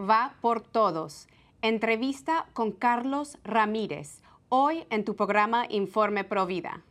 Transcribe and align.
va 0.00 0.34
por 0.40 0.60
todos. 0.60 1.28
Entrevista 1.62 2.46
con 2.54 2.72
Carlos 2.72 3.38
Ramírez, 3.44 4.22
hoy 4.48 4.84
en 4.90 5.04
tu 5.04 5.14
programa 5.14 5.66
Informe 5.68 6.24
Provida. 6.24 6.82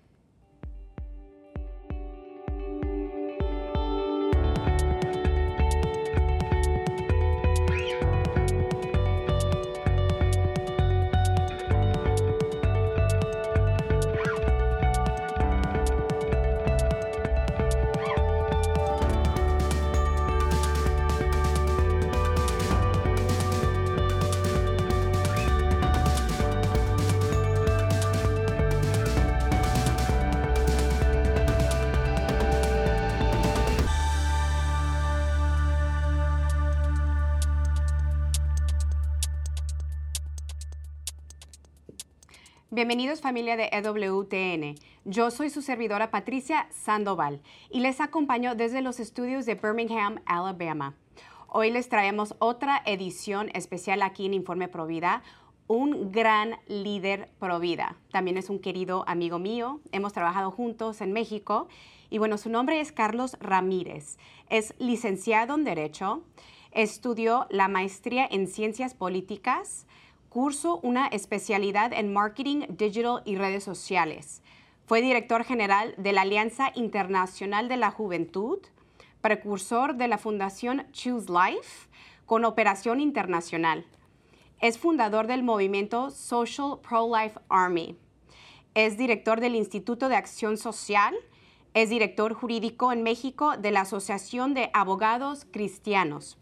Bienvenidos 42.89 43.21
familia 43.21 43.55
de 43.55 43.69
EWTN. 43.71 44.73
Yo 45.05 45.29
soy 45.29 45.51
su 45.51 45.61
servidora 45.61 46.09
Patricia 46.09 46.67
Sandoval 46.71 47.39
y 47.69 47.81
les 47.81 48.01
acompaño 48.01 48.55
desde 48.55 48.81
los 48.81 48.99
estudios 48.99 49.45
de 49.45 49.53
Birmingham, 49.53 50.23
Alabama. 50.25 50.95
Hoy 51.49 51.69
les 51.69 51.87
traemos 51.87 52.33
otra 52.39 52.81
edición 52.87 53.51
especial 53.53 54.01
aquí 54.01 54.25
en 54.25 54.33
Informe 54.33 54.69
Provida, 54.69 55.21
un 55.67 56.11
gran 56.11 56.55
líder 56.65 57.29
Provida. 57.37 57.95
También 58.11 58.37
es 58.37 58.49
un 58.49 58.57
querido 58.57 59.03
amigo 59.07 59.37
mío, 59.37 59.81
hemos 59.91 60.13
trabajado 60.13 60.49
juntos 60.49 61.01
en 61.01 61.13
México 61.13 61.67
y 62.09 62.17
bueno, 62.17 62.39
su 62.39 62.49
nombre 62.49 62.81
es 62.81 62.91
Carlos 62.91 63.37
Ramírez. 63.39 64.17
Es 64.49 64.73
licenciado 64.79 65.53
en 65.53 65.63
Derecho, 65.63 66.23
estudió 66.71 67.45
la 67.51 67.67
maestría 67.67 68.27
en 68.31 68.47
Ciencias 68.47 68.95
Políticas, 68.95 69.85
curso 70.29 70.79
una 70.83 71.07
especialidad 71.07 71.91
en 71.91 72.13
marketing 72.13 72.61
digital 72.69 73.21
y 73.25 73.35
redes 73.35 73.63
sociales. 73.63 74.41
Fue 74.85 75.01
director 75.01 75.43
general 75.43 75.93
de 75.97 76.13
la 76.13 76.21
Alianza 76.21 76.71
Internacional 76.75 77.67
de 77.67 77.77
la 77.77 77.91
Juventud, 77.91 78.59
precursor 79.21 79.95
de 79.95 80.07
la 80.07 80.17
Fundación 80.17 80.87
Choose 80.91 81.31
Life 81.31 81.89
con 82.25 82.45
operación 82.45 82.99
internacional. 82.99 83.85
Es 84.61 84.77
fundador 84.77 85.27
del 85.27 85.43
movimiento 85.43 86.11
Social 86.11 86.79
Pro-Life 86.81 87.39
Army. 87.49 87.97
Es 88.75 88.97
director 88.97 89.39
del 89.39 89.55
Instituto 89.55 90.09
de 90.09 90.15
Acción 90.15 90.57
Social. 90.57 91.15
Es 91.73 91.89
director 91.89 92.33
jurídico 92.33 92.91
en 92.91 93.03
México 93.03 93.57
de 93.57 93.71
la 93.71 93.81
Asociación 93.81 94.53
de 94.53 94.69
Abogados 94.73 95.47
Cristianos. 95.51 96.37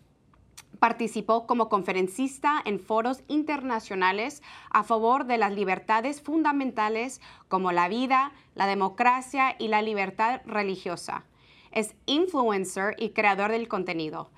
Participó 0.79 1.47
como 1.47 1.69
conferencista 1.69 2.61
en 2.63 2.79
foros 2.79 3.23
internacionales 3.27 4.43
a 4.69 4.83
favor 4.83 5.25
de 5.25 5.37
las 5.37 5.51
libertades 5.51 6.21
fundamentales 6.21 7.19
como 7.47 7.71
la 7.71 7.87
vida, 7.87 8.31
la 8.53 8.67
democracia 8.67 9.55
y 9.57 9.69
la 9.69 9.81
libertad 9.81 10.41
religiosa. 10.45 11.23
Es 11.71 11.95
influencer 12.05 12.95
y 12.99 13.09
creador 13.09 13.51
del 13.51 13.67
contenido. 13.67 14.29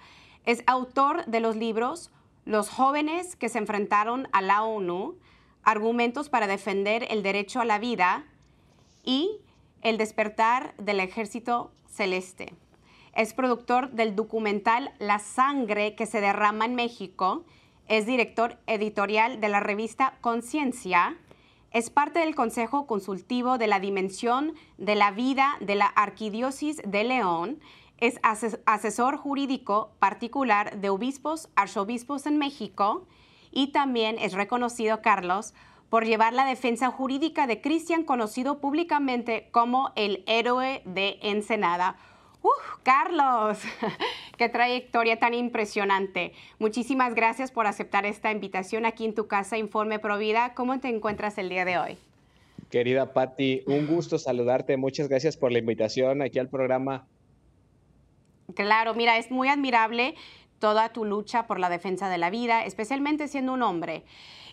Es 0.46 0.64
autor 0.66 1.26
de 1.26 1.40
los 1.40 1.56
libros 1.56 2.12
Los 2.46 2.70
jóvenes 2.70 3.36
que 3.36 3.50
se 3.50 3.60
enfrentaron 3.60 4.28
a 4.32 4.42
la 4.42 4.64
ONU, 4.64 5.18
Argumentos 5.64 6.30
para 6.30 6.48
defender 6.48 7.06
el 7.10 7.22
derecho 7.22 7.60
a 7.60 7.66
la 7.66 7.80
vida 7.80 8.26
y 9.04 9.40
El 9.82 9.98
despertar 9.98 10.74
del 10.78 11.02
ejército 11.02 11.72
celeste. 11.88 12.54
Es 13.20 13.34
productor 13.34 13.92
del 13.92 14.16
documental 14.16 14.94
La 14.98 15.20
sangre 15.20 15.94
que 15.94 16.06
se 16.06 16.22
derrama 16.22 16.64
en 16.64 16.76
México. 16.76 17.44
Es 17.90 18.06
director 18.06 18.58
editorial 18.66 19.42
de 19.42 19.50
la 19.50 19.60
revista 19.60 20.14
Conciencia. 20.22 21.18
Es 21.72 21.90
parte 21.90 22.20
del 22.20 22.34
Consejo 22.34 22.88
Consultivo 22.88 23.58
de 23.58 23.68
la 23.68 23.82
Dimensión 23.82 24.54
de 24.78 24.96
la 24.96 25.12
Vida 25.12 25.58
de 25.60 25.76
la 25.76 25.88
Arquidiócesis 25.88 26.82
de 26.86 27.04
León. 27.04 27.60
Es 27.98 28.22
asesor 28.24 29.18
jurídico 29.18 29.92
particular 30.00 30.80
de 30.80 30.90
obispos, 30.90 31.50
arzobispos 31.58 32.26
en 32.26 32.38
México. 32.38 33.06
Y 33.52 33.74
también 33.74 34.16
es 34.18 34.32
reconocido, 34.32 35.02
Carlos, 35.02 35.54
por 35.90 36.06
llevar 36.06 36.32
la 36.32 36.46
defensa 36.46 36.90
jurídica 36.90 37.48
de 37.48 37.60
Cristian, 37.60 38.06
conocido 38.06 38.62
públicamente 38.62 39.50
como 39.52 39.92
el 39.98 40.24
héroe 40.26 40.82
de 40.86 41.20
Ensenada. 41.22 41.98
¡Uf, 42.42 42.82
Carlos! 42.84 43.60
¡Qué 44.38 44.48
trayectoria 44.50 45.20
tan 45.20 45.34
impresionante! 45.34 46.34
Muchísimas 46.58 47.14
gracias 47.14 47.52
por 47.52 47.68
aceptar 47.68 48.06
esta 48.06 48.32
invitación 48.32 48.86
aquí 48.86 49.06
en 49.06 49.14
tu 49.14 49.28
casa 49.28 49.58
Informe 49.58 50.00
Provida. 50.00 50.54
¿Cómo 50.54 50.80
te 50.80 50.88
encuentras 50.88 51.38
el 51.38 51.50
día 51.50 51.66
de 51.66 51.78
hoy? 51.78 51.98
Querida 52.70 53.14
Patti, 53.14 53.64
un 53.66 53.88
gusto 53.88 54.18
saludarte. 54.18 54.78
Muchas 54.78 55.10
gracias 55.10 55.36
por 55.36 55.52
la 55.52 55.60
invitación 55.60 56.22
aquí 56.22 56.40
al 56.40 56.50
programa. 56.50 57.08
Claro, 58.56 58.94
mira, 58.94 59.18
es 59.18 59.32
muy 59.32 59.48
admirable 59.48 60.16
toda 60.60 60.90
tu 60.90 61.06
lucha 61.06 61.48
por 61.48 61.60
la 61.60 61.70
defensa 61.70 62.10
de 62.10 62.18
la 62.18 62.30
vida, 62.30 62.64
especialmente 62.66 63.28
siendo 63.28 63.54
un 63.54 63.64
hombre. 63.64 64.04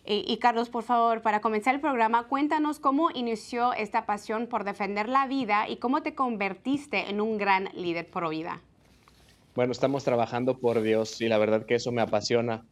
Y, 0.09 0.37
Carlos, 0.37 0.69
por 0.69 0.85
favor, 0.85 1.21
para 1.21 1.41
comenzar 1.41 1.75
el 1.75 1.81
programa, 1.81 2.29
cuéntanos 2.29 2.79
cómo 2.79 3.11
inició 3.11 3.73
esta 3.73 4.07
pasión 4.07 4.47
por 4.47 4.63
defender 4.63 5.09
la 5.09 5.27
vida 5.27 5.69
y 5.69 5.79
cómo 5.79 6.03
te 6.03 6.15
convertiste 6.15 7.11
en 7.11 7.21
un 7.21 7.39
gran 7.39 7.71
líder 7.75 8.09
pro 8.09 8.29
vida. 8.29 8.61
Bueno, 9.57 9.73
estamos 9.73 10.05
trabajando 10.05 10.59
por 10.59 10.81
Dios 10.81 11.21
y 11.21 11.29
la 11.29 11.39
verdad 11.39 11.67
que 11.67 11.75
eso 11.75 11.91
me 11.91 12.03
apasiona, 12.03 12.65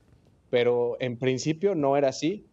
pero 0.51 0.97
en 1.01 1.19
principio 1.19 1.75
no 1.75 1.97
era 1.97 2.11
así. 2.11 2.47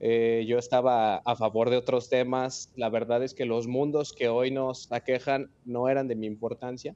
Eh, 0.00 0.44
yo 0.46 0.58
estaba 0.58 1.16
a 1.16 1.36
favor 1.36 1.70
de 1.70 1.78
otros 1.78 2.10
temas. 2.10 2.70
La 2.76 2.90
verdad 2.90 3.22
es 3.22 3.32
que 3.32 3.46
los 3.46 3.66
mundos 3.66 4.12
que 4.12 4.28
hoy 4.28 4.50
nos 4.50 4.92
aquejan 4.92 5.50
no 5.64 5.88
eran 5.88 6.06
de 6.06 6.16
mi 6.16 6.26
importancia 6.26 6.94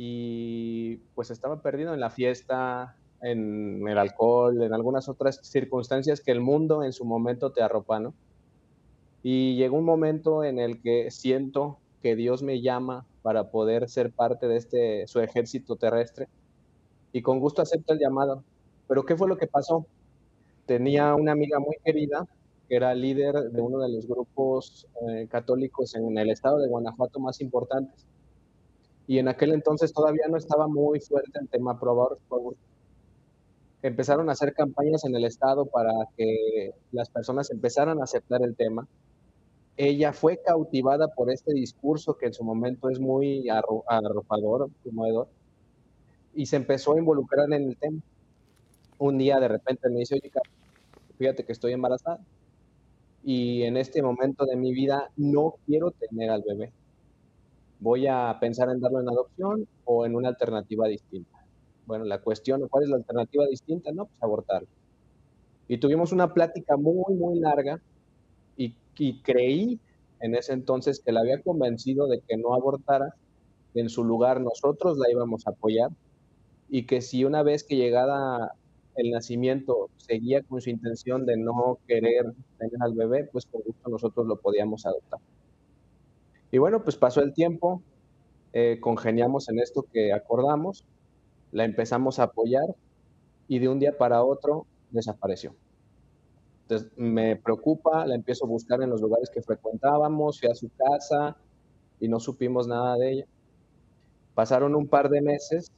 y 0.00 0.98
pues 1.16 1.32
estaba 1.32 1.60
perdido 1.60 1.92
en 1.92 1.98
la 1.98 2.08
fiesta, 2.08 2.96
en 3.20 3.86
el 3.86 3.98
alcohol, 3.98 4.62
en 4.62 4.72
algunas 4.72 5.08
otras 5.08 5.40
circunstancias 5.42 6.20
que 6.20 6.30
el 6.30 6.40
mundo 6.40 6.84
en 6.84 6.92
su 6.92 7.04
momento 7.04 7.50
te 7.50 7.62
arropa, 7.62 7.98
¿no? 7.98 8.14
Y 9.22 9.56
llegó 9.56 9.76
un 9.76 9.84
momento 9.84 10.44
en 10.44 10.58
el 10.58 10.80
que 10.80 11.10
siento 11.10 11.78
que 12.02 12.14
Dios 12.14 12.42
me 12.42 12.60
llama 12.60 13.04
para 13.22 13.50
poder 13.50 13.88
ser 13.88 14.12
parte 14.12 14.46
de 14.46 14.56
este 14.56 15.06
su 15.08 15.20
ejército 15.20 15.76
terrestre 15.76 16.28
y 17.12 17.22
con 17.22 17.40
gusto 17.40 17.62
acepto 17.62 17.92
el 17.92 17.98
llamado. 17.98 18.44
Pero 18.86 19.04
¿qué 19.04 19.16
fue 19.16 19.28
lo 19.28 19.36
que 19.36 19.46
pasó? 19.46 19.86
Tenía 20.66 21.14
una 21.14 21.32
amiga 21.32 21.58
muy 21.58 21.76
querida 21.84 22.26
que 22.68 22.76
era 22.76 22.94
líder 22.94 23.50
de 23.50 23.60
uno 23.60 23.78
de 23.78 23.88
los 23.88 24.06
grupos 24.06 24.86
eh, 25.08 25.26
católicos 25.30 25.94
en 25.94 26.16
el 26.16 26.30
estado 26.30 26.58
de 26.58 26.68
Guanajuato 26.68 27.18
más 27.18 27.40
importantes. 27.40 28.06
Y 29.06 29.18
en 29.18 29.28
aquel 29.28 29.52
entonces 29.52 29.92
todavía 29.92 30.26
no 30.28 30.36
estaba 30.36 30.68
muy 30.68 31.00
fuerte 31.00 31.38
el 31.40 31.48
tema 31.48 31.80
por 31.80 32.18
empezaron 33.82 34.28
a 34.28 34.32
hacer 34.32 34.54
campañas 34.54 35.04
en 35.04 35.14
el 35.14 35.24
estado 35.24 35.66
para 35.66 35.92
que 36.16 36.72
las 36.92 37.08
personas 37.08 37.50
empezaran 37.50 38.00
a 38.00 38.04
aceptar 38.04 38.42
el 38.42 38.56
tema. 38.56 38.86
Ella 39.76 40.12
fue 40.12 40.40
cautivada 40.44 41.08
por 41.08 41.30
este 41.30 41.52
discurso 41.54 42.16
que 42.16 42.26
en 42.26 42.34
su 42.34 42.42
momento 42.42 42.90
es 42.90 42.98
muy 42.98 43.48
arropador, 43.48 44.70
conmovedor, 44.82 45.28
y 46.34 46.46
se 46.46 46.56
empezó 46.56 46.94
a 46.94 46.98
involucrar 46.98 47.52
en 47.52 47.68
el 47.68 47.76
tema. 47.76 48.00
Un 48.98 49.18
día 49.18 49.38
de 49.38 49.46
repente 49.46 49.88
me 49.88 50.00
dice, 50.00 50.16
oye, 50.16 50.32
fíjate 51.16 51.44
que 51.44 51.52
estoy 51.52 51.72
embarazada 51.72 52.18
y 53.22 53.62
en 53.62 53.76
este 53.76 54.02
momento 54.02 54.44
de 54.46 54.56
mi 54.56 54.72
vida 54.72 55.10
no 55.16 55.54
quiero 55.66 55.92
tener 55.92 56.30
al 56.30 56.42
bebé. 56.42 56.72
Voy 57.78 58.08
a 58.08 58.36
pensar 58.40 58.70
en 58.70 58.80
darlo 58.80 59.00
en 59.00 59.08
adopción 59.08 59.68
o 59.84 60.04
en 60.04 60.16
una 60.16 60.28
alternativa 60.28 60.88
distinta 60.88 61.37
bueno, 61.88 62.04
la 62.04 62.20
cuestión, 62.20 62.68
¿cuál 62.68 62.84
es 62.84 62.90
la 62.90 62.96
alternativa 62.96 63.46
distinta? 63.46 63.90
No, 63.92 64.04
pues 64.04 64.22
abortar. 64.22 64.62
Y 65.68 65.78
tuvimos 65.78 66.12
una 66.12 66.34
plática 66.34 66.76
muy, 66.76 67.14
muy 67.14 67.40
larga 67.40 67.80
y, 68.56 68.74
creí 69.22 69.78
en 70.20 70.34
ese 70.34 70.52
entonces 70.52 71.00
que 71.00 71.12
la 71.12 71.20
había 71.20 71.40
convencido 71.40 72.08
de 72.08 72.20
que 72.20 72.36
no 72.36 72.52
abortara, 72.52 73.14
que 73.72 73.80
en 73.80 73.88
su 73.88 74.02
lugar 74.02 74.40
nosotros 74.40 74.98
la 74.98 75.08
íbamos 75.08 75.46
a 75.46 75.50
apoyar 75.50 75.90
y 76.68 76.84
que 76.84 77.00
si 77.00 77.24
una 77.24 77.44
vez 77.44 77.62
que 77.62 77.76
llegara 77.76 78.54
el 78.96 79.12
nacimiento 79.12 79.88
seguía 79.98 80.42
con 80.42 80.60
su 80.60 80.70
intención 80.70 81.24
de 81.26 81.36
no 81.36 81.78
querer 81.86 82.34
tener 82.58 82.76
al 82.80 82.94
bebé, 82.94 83.28
pues 83.30 83.46
por 83.46 83.62
gusto 83.62 83.88
nosotros 83.88 84.26
lo 84.26 84.36
podíamos 84.40 84.84
adoptar. 84.84 85.20
Y 86.50 86.58
bueno, 86.58 86.82
pues 86.82 86.96
pasó 86.96 87.22
el 87.22 87.32
tiempo, 87.32 87.80
eh, 88.52 88.78
congeniamos 88.80 89.48
en 89.48 89.60
esto 89.60 89.86
que 89.92 90.12
acordamos 90.12 90.84
la 91.52 91.64
empezamos 91.64 92.18
a 92.18 92.24
apoyar 92.24 92.74
y 93.48 93.58
de 93.58 93.68
un 93.68 93.78
día 93.78 93.96
para 93.96 94.22
otro 94.22 94.66
desapareció. 94.90 95.54
Entonces 96.62 96.90
me 96.96 97.36
preocupa, 97.36 98.06
la 98.06 98.14
empiezo 98.14 98.44
a 98.44 98.48
buscar 98.48 98.82
en 98.82 98.90
los 98.90 99.00
lugares 99.00 99.30
que 99.30 99.40
frecuentábamos, 99.40 100.40
fui 100.40 100.50
a 100.50 100.54
su 100.54 100.70
casa 100.76 101.36
y 101.98 102.08
no 102.08 102.20
supimos 102.20 102.68
nada 102.68 102.96
de 102.96 103.12
ella. 103.12 103.26
Pasaron 104.34 104.74
un 104.74 104.86
par 104.86 105.08
de 105.08 105.22
meses 105.22 105.72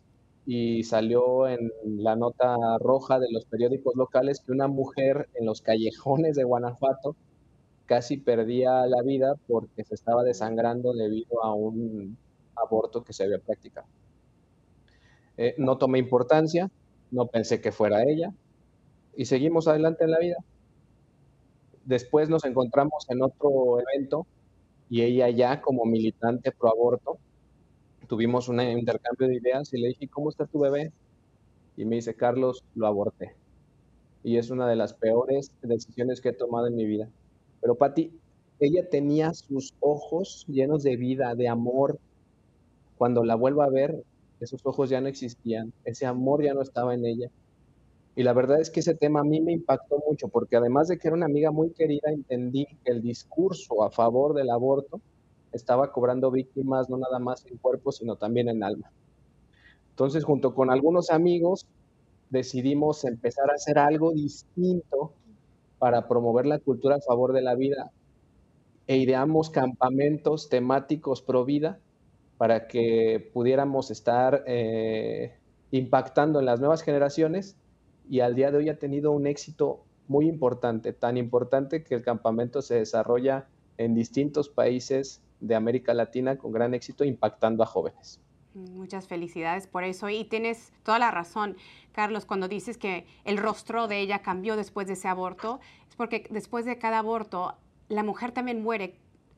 y 0.47 0.83
salió 0.83 1.47
en 1.47 1.71
la 1.85 2.17
nota 2.17 2.57
roja 2.79 3.21
de 3.21 3.31
los 3.31 3.45
periódicos 3.45 3.95
locales 3.95 4.41
que 4.41 4.53
una 4.53 4.67
mujer 4.67 5.29
en 5.35 5.47
los 5.47 5.63
callejones 5.63 6.35
de 6.35 6.45
Guanajuato 6.45 7.15
casi 7.87 8.17
perdía 8.17 8.87
la 8.87 9.03
vida 9.03 9.35
porque 9.47 9.85
se 9.85 9.95
estaba 9.95 10.25
desangrando 10.25 10.93
debido 10.93 11.43
a 11.45 11.55
un 11.55 12.17
aborto 12.57 13.05
que 13.05 13.13
se 13.13 13.25
había 13.25 13.39
practicado. 13.39 13.87
Eh, 15.43 15.55
no 15.57 15.79
tomé 15.79 15.99
importancia, 15.99 16.71
no 17.11 17.29
pensé 17.29 17.63
que 17.63 17.73
fuera 17.73 18.05
ella 18.05 18.31
y 19.17 19.25
seguimos 19.25 19.69
adelante 19.69 20.05
en 20.05 20.11
la 20.11 20.19
vida. 20.19 20.37
Después 21.87 22.29
nos 22.29 22.45
encontramos 22.45 23.07
en 23.09 23.23
otro 23.23 23.79
evento 23.81 24.27
y 24.91 25.01
ella 25.01 25.31
ya 25.31 25.63
como 25.63 25.87
militante 25.87 26.53
pro 26.53 26.69
aborto 26.69 27.17
tuvimos 28.07 28.51
un 28.51 28.61
intercambio 28.61 29.29
de 29.29 29.37
ideas 29.37 29.73
y 29.73 29.81
le 29.81 29.89
dije, 29.89 30.09
¿cómo 30.09 30.29
está 30.29 30.45
tu 30.45 30.59
bebé? 30.59 30.93
Y 31.75 31.87
me 31.87 31.97
dice, 31.97 32.15
Carlos, 32.15 32.63
lo 32.75 32.87
aborté. 32.87 33.35
Y 34.23 34.37
es 34.37 34.51
una 34.51 34.69
de 34.69 34.77
las 34.77 34.93
peores 34.93 35.53
decisiones 35.63 36.21
que 36.21 36.29
he 36.29 36.35
tomado 36.35 36.67
en 36.67 36.77
mi 36.77 36.85
vida. 36.85 37.09
Pero 37.63 37.77
Patti, 37.77 38.13
ella 38.59 38.91
tenía 38.91 39.33
sus 39.33 39.73
ojos 39.81 40.45
llenos 40.49 40.83
de 40.83 40.99
vida, 40.99 41.35
de 41.35 41.49
amor. 41.49 41.99
Cuando 42.99 43.25
la 43.25 43.37
vuelvo 43.37 43.63
a 43.63 43.71
ver, 43.71 44.05
esos 44.41 44.65
ojos 44.65 44.91
ya 44.91 45.01
no 45.01 45.09
existían, 45.09 45.73
ese 45.85 46.07
amor 46.07 46.43
ya 46.43 46.55
no 46.55 46.63
estaba 46.63 46.95
en 46.95 47.05
ella. 47.05 47.31
Y 48.17 48.23
la 48.23 48.33
verdad 48.33 48.61
es 48.61 48.71
que 48.71 48.81
ese 48.81 48.95
tema 48.95 49.21
a 49.21 49.25
mí 49.25 49.41
me 49.41 49.53
impactó 49.53 50.03
mucho, 50.07 50.29
porque 50.29 50.57
además 50.57 50.89
de 50.89 50.99
que 50.99 51.09
era 51.09 51.17
una 51.17 51.27
amiga 51.27 51.51
muy 51.51 51.71
querida, 51.71 52.11
entendí 52.11 52.67
que 52.85 52.93
el 52.93 53.03
discurso 53.03 53.85
a 53.85 53.91
favor 53.91 54.35
del 54.35 54.51
aborto 54.51 55.01
estaba 55.53 55.93
cobrando 55.93 56.31
víctimas 56.31 56.89
no 56.89 56.97
nada 56.97 57.19
más 57.19 57.47
en 57.47 57.57
cuerpo, 57.59 57.93
sino 57.93 58.17
también 58.17 58.49
en 58.49 58.63
alma. 58.63 58.91
Entonces, 59.91 60.25
junto 60.25 60.55
con 60.55 60.71
algunos 60.71 61.11
amigos, 61.11 61.67
decidimos 62.31 63.05
empezar 63.05 63.51
a 63.51 63.55
hacer 63.55 63.79
algo 63.79 64.13
distinto 64.13 65.13
para 65.79 66.09
promover 66.09 66.47
la 66.47 66.59
cultura 66.59 66.97
a 66.97 67.01
favor 67.01 67.33
de 67.33 67.43
la 67.43 67.55
vida 67.55 67.91
e 68.87 68.97
ideamos 68.97 69.51
campamentos 69.51 70.49
temáticos 70.49 71.23
pro 71.23 71.45
vida 71.45 71.79
para 72.41 72.69
que 72.69 73.31
pudiéramos 73.35 73.91
estar 73.91 74.45
eh, 74.47 75.37
impactando 75.73 76.39
en 76.39 76.47
las 76.47 76.59
nuevas 76.59 76.81
generaciones 76.81 77.59
y 78.09 78.21
al 78.21 78.35
día 78.35 78.51
de 78.51 78.57
hoy 78.57 78.71
ha 78.71 78.79
tenido 78.79 79.13
un 79.13 79.27
éxito 79.27 79.85
muy 80.09 80.27
importante, 80.27 80.95
tan 80.95 81.19
importante 81.19 81.85
que 81.85 81.95
el 81.95 82.03
campamento 82.03 82.63
se 82.63 82.77
desarrolla 82.77 83.47
en 83.77 83.95
distintos 83.95 84.49
países 84.49 85.21
de 85.41 85.55
América 85.55 85.93
Latina 85.93 86.39
con 86.39 86.51
gran 86.51 86.73
éxito 86.73 87.05
impactando 87.05 87.63
a 87.63 87.67
jóvenes. 87.67 88.23
Muchas 88.55 89.07
felicidades 89.07 89.67
por 89.67 89.85
eso 89.85 90.09
y 90.09 90.25
tienes 90.25 90.73
toda 90.83 90.99
la 90.99 91.11
razón, 91.11 91.59
Carlos, 91.93 92.25
cuando 92.25 92.49
dices 92.49 92.79
que 92.79 93.05
el 93.25 93.37
rostro 93.37 93.87
de 93.87 94.01
ella 94.01 94.23
cambió 94.23 94.57
después 94.57 94.87
de 94.87 94.95
ese 94.95 95.09
aborto, 95.09 95.61
es 95.91 95.95
porque 95.95 96.27
después 96.31 96.65
de 96.65 96.79
cada 96.79 97.01
aborto 97.01 97.59
la 97.91 98.03
mujer 98.03 98.33
también 98.33 98.63
muere 98.63 98.95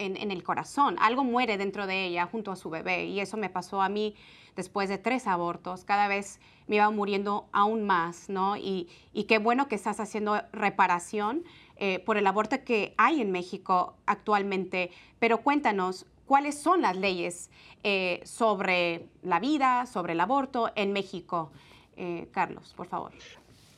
en, 0.06 0.30
el 0.30 0.42
corazón, 0.42 0.96
algo 1.00 1.24
muere 1.24 1.56
dentro 1.56 1.86
de 1.86 2.06
ella 2.06 2.26
junto 2.26 2.52
a 2.52 2.56
su 2.56 2.70
bebé 2.70 3.06
y 3.06 3.20
eso 3.20 3.36
me 3.36 3.48
pasó 3.48 3.82
a 3.82 3.88
mí 3.88 4.14
después 4.56 4.88
de 4.88 4.98
tres 4.98 5.26
abortos, 5.26 5.84
cada 5.84 6.08
vez 6.08 6.40
me 6.66 6.76
iba 6.76 6.90
muriendo 6.90 7.48
aún 7.52 7.84
más, 7.84 8.28
¿no? 8.28 8.56
Y, 8.56 8.88
y 9.12 9.24
qué 9.24 9.38
bueno 9.38 9.68
que 9.68 9.74
estás 9.74 9.98
haciendo 9.98 10.42
reparación 10.52 11.44
eh, 11.84 11.98
por 11.98 12.16
el 12.16 12.26
aborto 12.26 12.62
que 12.64 12.94
hay 12.96 13.20
en 13.20 13.32
México 13.32 13.96
actualmente, 14.06 14.92
pero 15.18 15.42
cuéntanos, 15.42 16.06
¿cuáles 16.26 16.56
son 16.56 16.82
las 16.82 16.96
leyes 16.96 17.50
eh, 17.82 18.20
sobre 18.24 19.08
la 19.22 19.40
vida, 19.40 19.86
sobre 19.86 20.12
el 20.12 20.20
aborto 20.20 20.70
en 20.76 20.92
México? 20.92 21.50
Eh, 21.96 22.28
Carlos, 22.30 22.72
por 22.76 22.86
favor. 22.86 23.12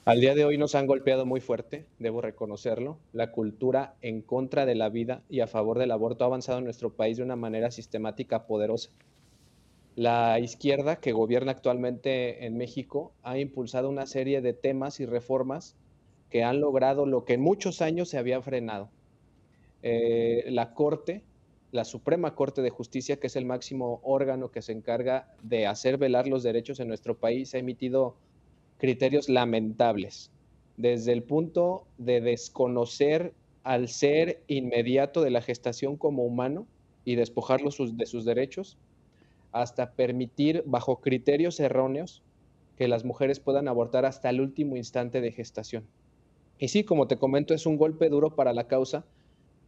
Al 0.06 0.20
día 0.20 0.34
de 0.34 0.44
hoy 0.44 0.58
nos 0.58 0.74
han 0.74 0.86
golpeado 0.86 1.24
muy 1.24 1.40
fuerte, 1.40 1.86
debo 1.98 2.20
reconocerlo. 2.20 2.98
La 3.14 3.32
cultura 3.32 3.94
en 4.02 4.20
contra 4.20 4.66
de 4.66 4.74
la 4.74 4.90
vida 4.90 5.22
y 5.30 5.40
a 5.40 5.46
favor 5.46 5.78
del 5.78 5.92
aborto 5.92 6.24
ha 6.24 6.26
avanzado 6.26 6.58
en 6.58 6.64
nuestro 6.64 6.92
país 6.92 7.16
de 7.16 7.22
una 7.22 7.36
manera 7.36 7.70
sistemática 7.70 8.46
poderosa. 8.46 8.90
La 9.96 10.38
izquierda 10.40 10.96
que 10.96 11.12
gobierna 11.12 11.52
actualmente 11.52 12.44
en 12.44 12.58
México 12.58 13.14
ha 13.22 13.38
impulsado 13.38 13.88
una 13.88 14.04
serie 14.04 14.42
de 14.42 14.52
temas 14.52 15.00
y 15.00 15.06
reformas 15.06 15.74
que 16.28 16.44
han 16.44 16.60
logrado 16.60 17.06
lo 17.06 17.24
que 17.24 17.34
en 17.34 17.40
muchos 17.40 17.80
años 17.80 18.10
se 18.10 18.18
había 18.18 18.42
frenado. 18.42 18.90
Eh, 19.82 20.44
la 20.48 20.74
Corte, 20.74 21.24
la 21.72 21.86
Suprema 21.86 22.34
Corte 22.34 22.60
de 22.60 22.68
Justicia, 22.68 23.16
que 23.16 23.28
es 23.28 23.36
el 23.36 23.46
máximo 23.46 24.00
órgano 24.02 24.50
que 24.50 24.60
se 24.60 24.72
encarga 24.72 25.34
de 25.42 25.66
hacer 25.66 25.96
velar 25.96 26.28
los 26.28 26.42
derechos 26.42 26.78
en 26.78 26.88
nuestro 26.88 27.16
país, 27.16 27.54
ha 27.54 27.58
emitido 27.58 28.16
criterios 28.78 29.28
lamentables, 29.28 30.30
desde 30.76 31.12
el 31.12 31.22
punto 31.22 31.86
de 31.98 32.20
desconocer 32.20 33.32
al 33.62 33.88
ser 33.88 34.42
inmediato 34.46 35.22
de 35.22 35.30
la 35.30 35.40
gestación 35.40 35.96
como 35.96 36.24
humano 36.24 36.66
y 37.04 37.14
despojarlo 37.16 37.70
de 37.70 38.06
sus 38.06 38.24
derechos, 38.24 38.76
hasta 39.52 39.92
permitir, 39.92 40.62
bajo 40.66 41.00
criterios 41.00 41.60
erróneos, 41.60 42.22
que 42.76 42.88
las 42.88 43.04
mujeres 43.04 43.40
puedan 43.40 43.68
abortar 43.68 44.04
hasta 44.04 44.30
el 44.30 44.40
último 44.40 44.76
instante 44.76 45.20
de 45.20 45.32
gestación. 45.32 45.84
Y 46.58 46.68
sí, 46.68 46.84
como 46.84 47.06
te 47.06 47.18
comento, 47.18 47.54
es 47.54 47.66
un 47.66 47.76
golpe 47.76 48.08
duro 48.08 48.34
para 48.34 48.52
la 48.52 48.66
causa, 48.66 49.04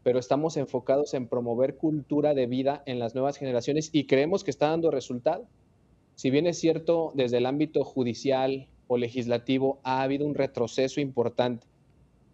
pero 0.03 0.19
estamos 0.19 0.57
enfocados 0.57 1.15
en 1.15 1.27
promover 1.27 1.77
cultura 1.77 2.35
de 2.35 2.47
vida 2.47 2.83
en 2.87 2.99
las 2.99 3.15
nuevas 3.15 3.37
generaciones 3.37 3.91
y 3.93 4.07
creemos 4.07 4.45
que 4.45 4.51
está 4.51 4.69
dando 4.69 4.91
resultado. 4.91 5.47
Si 6.15 6.31
bien 6.31 6.47
es 6.47 6.59
cierto, 6.59 7.13
desde 7.15 7.39
el 7.39 7.47
ámbito 7.47 7.85
judicial 7.85 8.69
o 8.89 8.99
legislativo 8.99 9.79
ha 9.83 10.03
habido 10.03 10.27
un 10.27 10.35
retroceso 10.35 11.01
importante, 11.01 11.67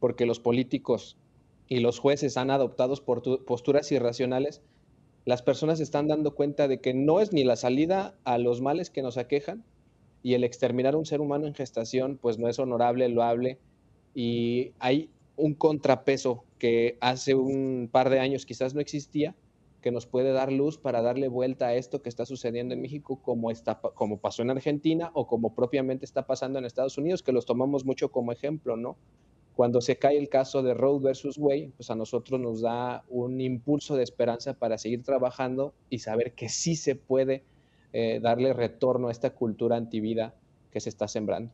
porque 0.00 0.26
los 0.26 0.40
políticos 0.40 1.16
y 1.68 1.80
los 1.80 1.98
jueces 1.98 2.36
han 2.36 2.50
adoptado 2.50 2.94
posturas 3.46 3.90
irracionales, 3.92 4.62
las 5.24 5.42
personas 5.42 5.80
están 5.80 6.08
dando 6.08 6.34
cuenta 6.34 6.68
de 6.68 6.80
que 6.80 6.94
no 6.94 7.20
es 7.20 7.32
ni 7.32 7.44
la 7.44 7.56
salida 7.56 8.14
a 8.24 8.38
los 8.38 8.60
males 8.60 8.90
que 8.90 9.02
nos 9.02 9.16
aquejan, 9.16 9.64
y 10.22 10.34
el 10.34 10.44
exterminar 10.44 10.94
un 10.94 11.06
ser 11.06 11.20
humano 11.20 11.46
en 11.46 11.54
gestación, 11.54 12.18
pues 12.20 12.38
no 12.38 12.48
es 12.48 12.58
honorable, 12.58 13.08
loable, 13.08 13.58
y 14.14 14.72
hay 14.78 15.08
un 15.36 15.54
contrapeso 15.54 16.44
que 16.58 16.96
hace 17.00 17.34
un 17.34 17.88
par 17.90 18.10
de 18.10 18.20
años 18.20 18.46
quizás 18.46 18.74
no 18.74 18.80
existía, 18.80 19.34
que 19.82 19.90
nos 19.90 20.06
puede 20.06 20.32
dar 20.32 20.50
luz 20.50 20.78
para 20.78 21.02
darle 21.02 21.28
vuelta 21.28 21.66
a 21.66 21.74
esto 21.74 22.00
que 22.00 22.08
está 22.08 22.24
sucediendo 22.24 22.72
en 22.72 22.80
México, 22.80 23.20
como, 23.20 23.50
está, 23.50 23.80
como 23.80 24.18
pasó 24.18 24.42
en 24.42 24.50
Argentina 24.50 25.10
o 25.12 25.26
como 25.26 25.54
propiamente 25.54 26.04
está 26.04 26.26
pasando 26.26 26.58
en 26.58 26.64
Estados 26.64 26.96
Unidos, 26.96 27.22
que 27.22 27.32
los 27.32 27.44
tomamos 27.44 27.84
mucho 27.84 28.10
como 28.10 28.32
ejemplo, 28.32 28.76
¿no? 28.76 28.96
Cuando 29.54 29.82
se 29.82 29.98
cae 29.98 30.16
el 30.16 30.30
caso 30.30 30.62
de 30.62 30.72
Roe 30.72 31.00
versus 31.00 31.36
Wade, 31.36 31.72
pues 31.76 31.90
a 31.90 31.94
nosotros 31.94 32.40
nos 32.40 32.62
da 32.62 33.04
un 33.08 33.40
impulso 33.40 33.96
de 33.96 34.04
esperanza 34.04 34.54
para 34.54 34.78
seguir 34.78 35.02
trabajando 35.02 35.74
y 35.90 35.98
saber 35.98 36.32
que 36.32 36.48
sí 36.48 36.74
se 36.74 36.94
puede 36.94 37.44
eh, 37.92 38.20
darle 38.22 38.54
retorno 38.54 39.08
a 39.08 39.12
esta 39.12 39.34
cultura 39.34 39.76
antivida 39.76 40.34
que 40.70 40.80
se 40.80 40.88
está 40.88 41.06
sembrando. 41.08 41.52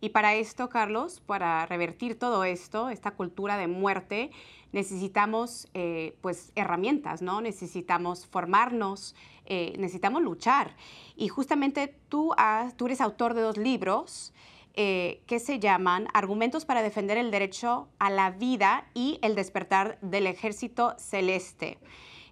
Y 0.00 0.10
para 0.10 0.34
esto, 0.34 0.68
Carlos, 0.68 1.20
para 1.24 1.64
revertir 1.66 2.18
todo 2.18 2.44
esto, 2.44 2.90
esta 2.90 3.12
cultura 3.12 3.56
de 3.56 3.66
muerte, 3.66 4.30
necesitamos 4.72 5.68
eh, 5.72 6.16
pues 6.20 6.52
herramientas, 6.54 7.22
¿no? 7.22 7.40
Necesitamos 7.40 8.26
formarnos, 8.26 9.14
eh, 9.46 9.74
necesitamos 9.78 10.22
luchar. 10.22 10.76
Y 11.16 11.28
justamente 11.28 11.94
tú, 12.08 12.34
tú 12.76 12.86
eres 12.86 13.00
autor 13.00 13.34
de 13.34 13.40
dos 13.40 13.56
libros 13.56 14.34
eh, 14.74 15.22
que 15.26 15.38
se 15.38 15.58
llaman 15.58 16.08
Argumentos 16.12 16.66
para 16.66 16.82
defender 16.82 17.16
el 17.16 17.30
derecho 17.30 17.88
a 17.98 18.10
la 18.10 18.30
vida 18.30 18.86
y 18.92 19.18
el 19.22 19.34
despertar 19.34 19.98
del 20.02 20.26
ejército 20.26 20.94
celeste. 20.98 21.78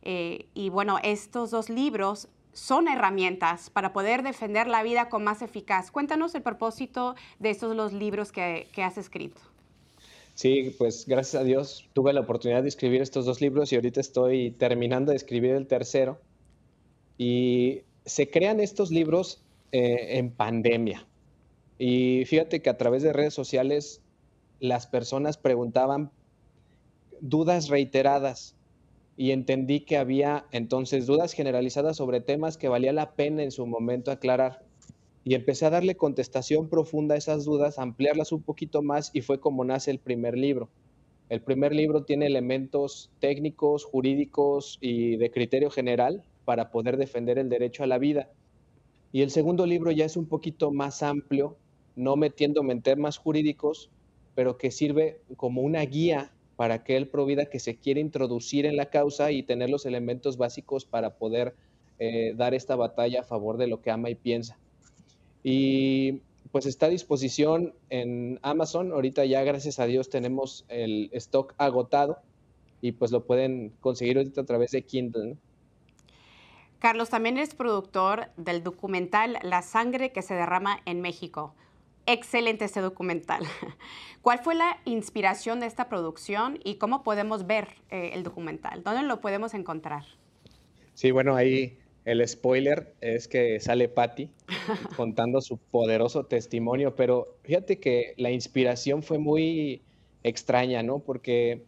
y 0.02 0.68
bueno, 0.68 0.98
estos 1.02 1.50
dos 1.50 1.70
libros 1.70 2.28
son 2.54 2.88
herramientas 2.88 3.68
para 3.68 3.92
poder 3.92 4.22
defender 4.22 4.66
la 4.66 4.82
vida 4.82 5.08
con 5.08 5.22
más 5.22 5.42
eficaz. 5.42 5.90
Cuéntanos 5.90 6.34
el 6.34 6.42
propósito 6.42 7.14
de 7.38 7.50
estos 7.50 7.76
los 7.76 7.92
libros 7.92 8.32
que, 8.32 8.66
has 8.76 8.96
escrito. 8.96 9.40
Sí, 10.34 10.74
pues 10.78 11.04
gracias 11.06 11.40
a 11.40 11.44
Dios 11.44 11.88
tuve 11.92 12.12
la 12.12 12.20
oportunidad 12.20 12.62
de 12.62 12.68
escribir 12.68 13.02
estos 13.02 13.26
dos 13.26 13.40
libros 13.40 13.72
y 13.72 13.76
ahorita 13.76 14.00
estoy 14.00 14.52
terminando 14.52 15.10
de 15.10 15.16
escribir 15.16 15.52
el 15.52 15.66
tercero. 15.66 16.20
Y 17.18 17.82
se 18.04 18.30
crean 18.30 18.60
estos 18.60 18.90
libros 18.90 19.42
eh, 19.72 20.18
en 20.18 20.30
pandemia. 20.30 21.06
Y 21.78 22.24
fíjate 22.26 22.62
que 22.62 22.70
a 22.70 22.76
través 22.76 23.02
de 23.02 23.12
redes 23.12 23.34
sociales 23.34 24.00
las 24.60 24.86
personas 24.86 25.36
preguntaban 25.36 26.10
dudas 27.20 27.68
reiteradas 27.68 28.54
y 29.16 29.30
entendí 29.30 29.80
que 29.80 29.96
había 29.96 30.46
entonces 30.50 31.06
dudas 31.06 31.32
generalizadas 31.32 31.96
sobre 31.96 32.20
temas 32.20 32.56
que 32.56 32.68
valía 32.68 32.92
la 32.92 33.12
pena 33.12 33.42
en 33.42 33.50
su 33.50 33.66
momento 33.66 34.10
aclarar. 34.10 34.64
Y 35.24 35.34
empecé 35.34 35.66
a 35.66 35.70
darle 35.70 35.96
contestación 35.96 36.68
profunda 36.68 37.14
a 37.14 37.18
esas 37.18 37.44
dudas, 37.44 37.78
ampliarlas 37.78 38.32
un 38.32 38.42
poquito 38.42 38.82
más 38.82 39.10
y 39.14 39.22
fue 39.22 39.40
como 39.40 39.64
nace 39.64 39.90
el 39.90 39.98
primer 39.98 40.36
libro. 40.36 40.68
El 41.30 41.40
primer 41.40 41.74
libro 41.74 42.04
tiene 42.04 42.26
elementos 42.26 43.10
técnicos, 43.20 43.84
jurídicos 43.84 44.78
y 44.82 45.16
de 45.16 45.30
criterio 45.30 45.70
general 45.70 46.22
para 46.44 46.70
poder 46.70 46.98
defender 46.98 47.38
el 47.38 47.48
derecho 47.48 47.82
a 47.82 47.86
la 47.86 47.98
vida. 47.98 48.28
Y 49.12 49.22
el 49.22 49.30
segundo 49.30 49.64
libro 49.64 49.90
ya 49.92 50.04
es 50.04 50.16
un 50.16 50.26
poquito 50.26 50.72
más 50.72 51.02
amplio, 51.02 51.56
no 51.96 52.16
metiéndome 52.16 52.72
en 52.72 52.82
temas 52.82 53.16
jurídicos, 53.16 53.90
pero 54.34 54.58
que 54.58 54.70
sirve 54.70 55.20
como 55.36 55.62
una 55.62 55.80
guía 55.82 56.33
para 56.56 56.74
aquel 56.74 57.08
provida 57.08 57.46
que 57.46 57.58
se 57.58 57.76
quiere 57.76 58.00
introducir 58.00 58.66
en 58.66 58.76
la 58.76 58.86
causa 58.86 59.32
y 59.32 59.42
tener 59.42 59.70
los 59.70 59.86
elementos 59.86 60.36
básicos 60.36 60.84
para 60.84 61.16
poder 61.16 61.54
eh, 61.98 62.34
dar 62.36 62.54
esta 62.54 62.76
batalla 62.76 63.20
a 63.20 63.24
favor 63.24 63.56
de 63.56 63.66
lo 63.66 63.80
que 63.80 63.90
ama 63.90 64.10
y 64.10 64.14
piensa. 64.14 64.58
Y 65.42 66.20
pues 66.52 66.66
está 66.66 66.86
a 66.86 66.90
disposición 66.90 67.74
en 67.90 68.38
Amazon. 68.42 68.92
Ahorita 68.92 69.24
ya, 69.24 69.42
gracias 69.42 69.80
a 69.80 69.86
Dios, 69.86 70.08
tenemos 70.08 70.64
el 70.68 71.10
stock 71.12 71.54
agotado 71.58 72.18
y 72.80 72.92
pues 72.92 73.10
lo 73.10 73.24
pueden 73.24 73.72
conseguir 73.80 74.18
ahorita 74.18 74.42
a 74.42 74.44
través 74.44 74.70
de 74.70 74.82
Kindle. 74.82 75.36
Carlos, 76.78 77.08
también 77.08 77.38
eres 77.38 77.54
productor 77.54 78.28
del 78.36 78.62
documental 78.62 79.38
La 79.42 79.62
sangre 79.62 80.12
que 80.12 80.20
se 80.20 80.34
derrama 80.34 80.80
en 80.84 81.00
México. 81.00 81.54
Excelente 82.06 82.64
este 82.64 82.80
documental. 82.80 83.44
¿Cuál 84.22 84.38
fue 84.40 84.54
la 84.54 84.78
inspiración 84.84 85.60
de 85.60 85.66
esta 85.66 85.88
producción 85.88 86.58
y 86.64 86.76
cómo 86.76 87.02
podemos 87.02 87.46
ver 87.46 87.68
eh, 87.90 88.10
el 88.14 88.22
documental? 88.22 88.82
¿Dónde 88.82 89.02
lo 89.02 89.20
podemos 89.20 89.54
encontrar? 89.54 90.04
Sí, 90.94 91.10
bueno, 91.10 91.34
ahí 91.34 91.78
el 92.04 92.26
spoiler 92.28 92.94
es 93.00 93.26
que 93.26 93.58
sale 93.60 93.88
Patty 93.88 94.30
contando 94.96 95.40
su 95.40 95.56
poderoso 95.56 96.26
testimonio, 96.26 96.94
pero 96.94 97.36
fíjate 97.42 97.80
que 97.80 98.14
la 98.16 98.30
inspiración 98.30 99.02
fue 99.02 99.18
muy 99.18 99.82
extraña, 100.22 100.82
¿no? 100.82 100.98
Porque 100.98 101.64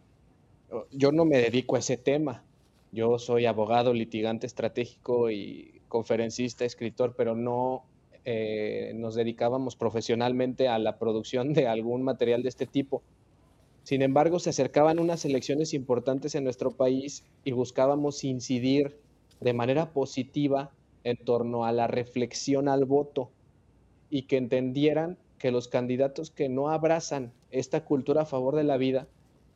oh, 0.71 0.85
yo 0.91 1.11
no 1.11 1.25
me 1.25 1.37
dedico 1.37 1.75
a 1.75 1.79
ese 1.79 1.97
tema. 1.97 2.43
Yo 2.91 3.19
soy 3.19 3.45
abogado, 3.45 3.93
litigante 3.93 4.47
estratégico 4.47 5.31
y 5.31 5.81
conferencista, 5.87 6.63
escritor, 6.63 7.15
pero 7.17 7.35
no 7.35 7.83
eh, 8.29 8.91
nos 8.93 9.15
dedicábamos 9.15 9.77
profesionalmente 9.77 10.67
a 10.67 10.79
la 10.79 10.99
producción 10.99 11.53
de 11.53 11.65
algún 11.65 12.01
material 12.03 12.43
de 12.43 12.49
este 12.49 12.65
tipo. 12.65 13.01
Sin 13.83 14.01
embargo, 14.01 14.39
se 14.39 14.49
acercaban 14.49 14.99
unas 14.99 15.23
elecciones 15.23 15.73
importantes 15.73 16.35
en 16.35 16.43
nuestro 16.43 16.71
país 16.71 17.23
y 17.45 17.53
buscábamos 17.53 18.25
incidir 18.25 18.99
de 19.39 19.53
manera 19.53 19.93
positiva 19.93 20.71
en 21.05 21.15
torno 21.15 21.63
a 21.63 21.71
la 21.71 21.87
reflexión 21.87 22.67
al 22.67 22.83
voto 22.83 23.29
y 24.09 24.23
que 24.23 24.35
entendieran 24.35 25.17
que 25.39 25.51
los 25.51 25.69
candidatos 25.69 26.29
que 26.29 26.49
no 26.49 26.69
abrazan 26.69 27.31
esta 27.49 27.85
cultura 27.85 28.23
a 28.23 28.25
favor 28.25 28.57
de 28.57 28.65
la 28.65 28.75
vida 28.75 29.07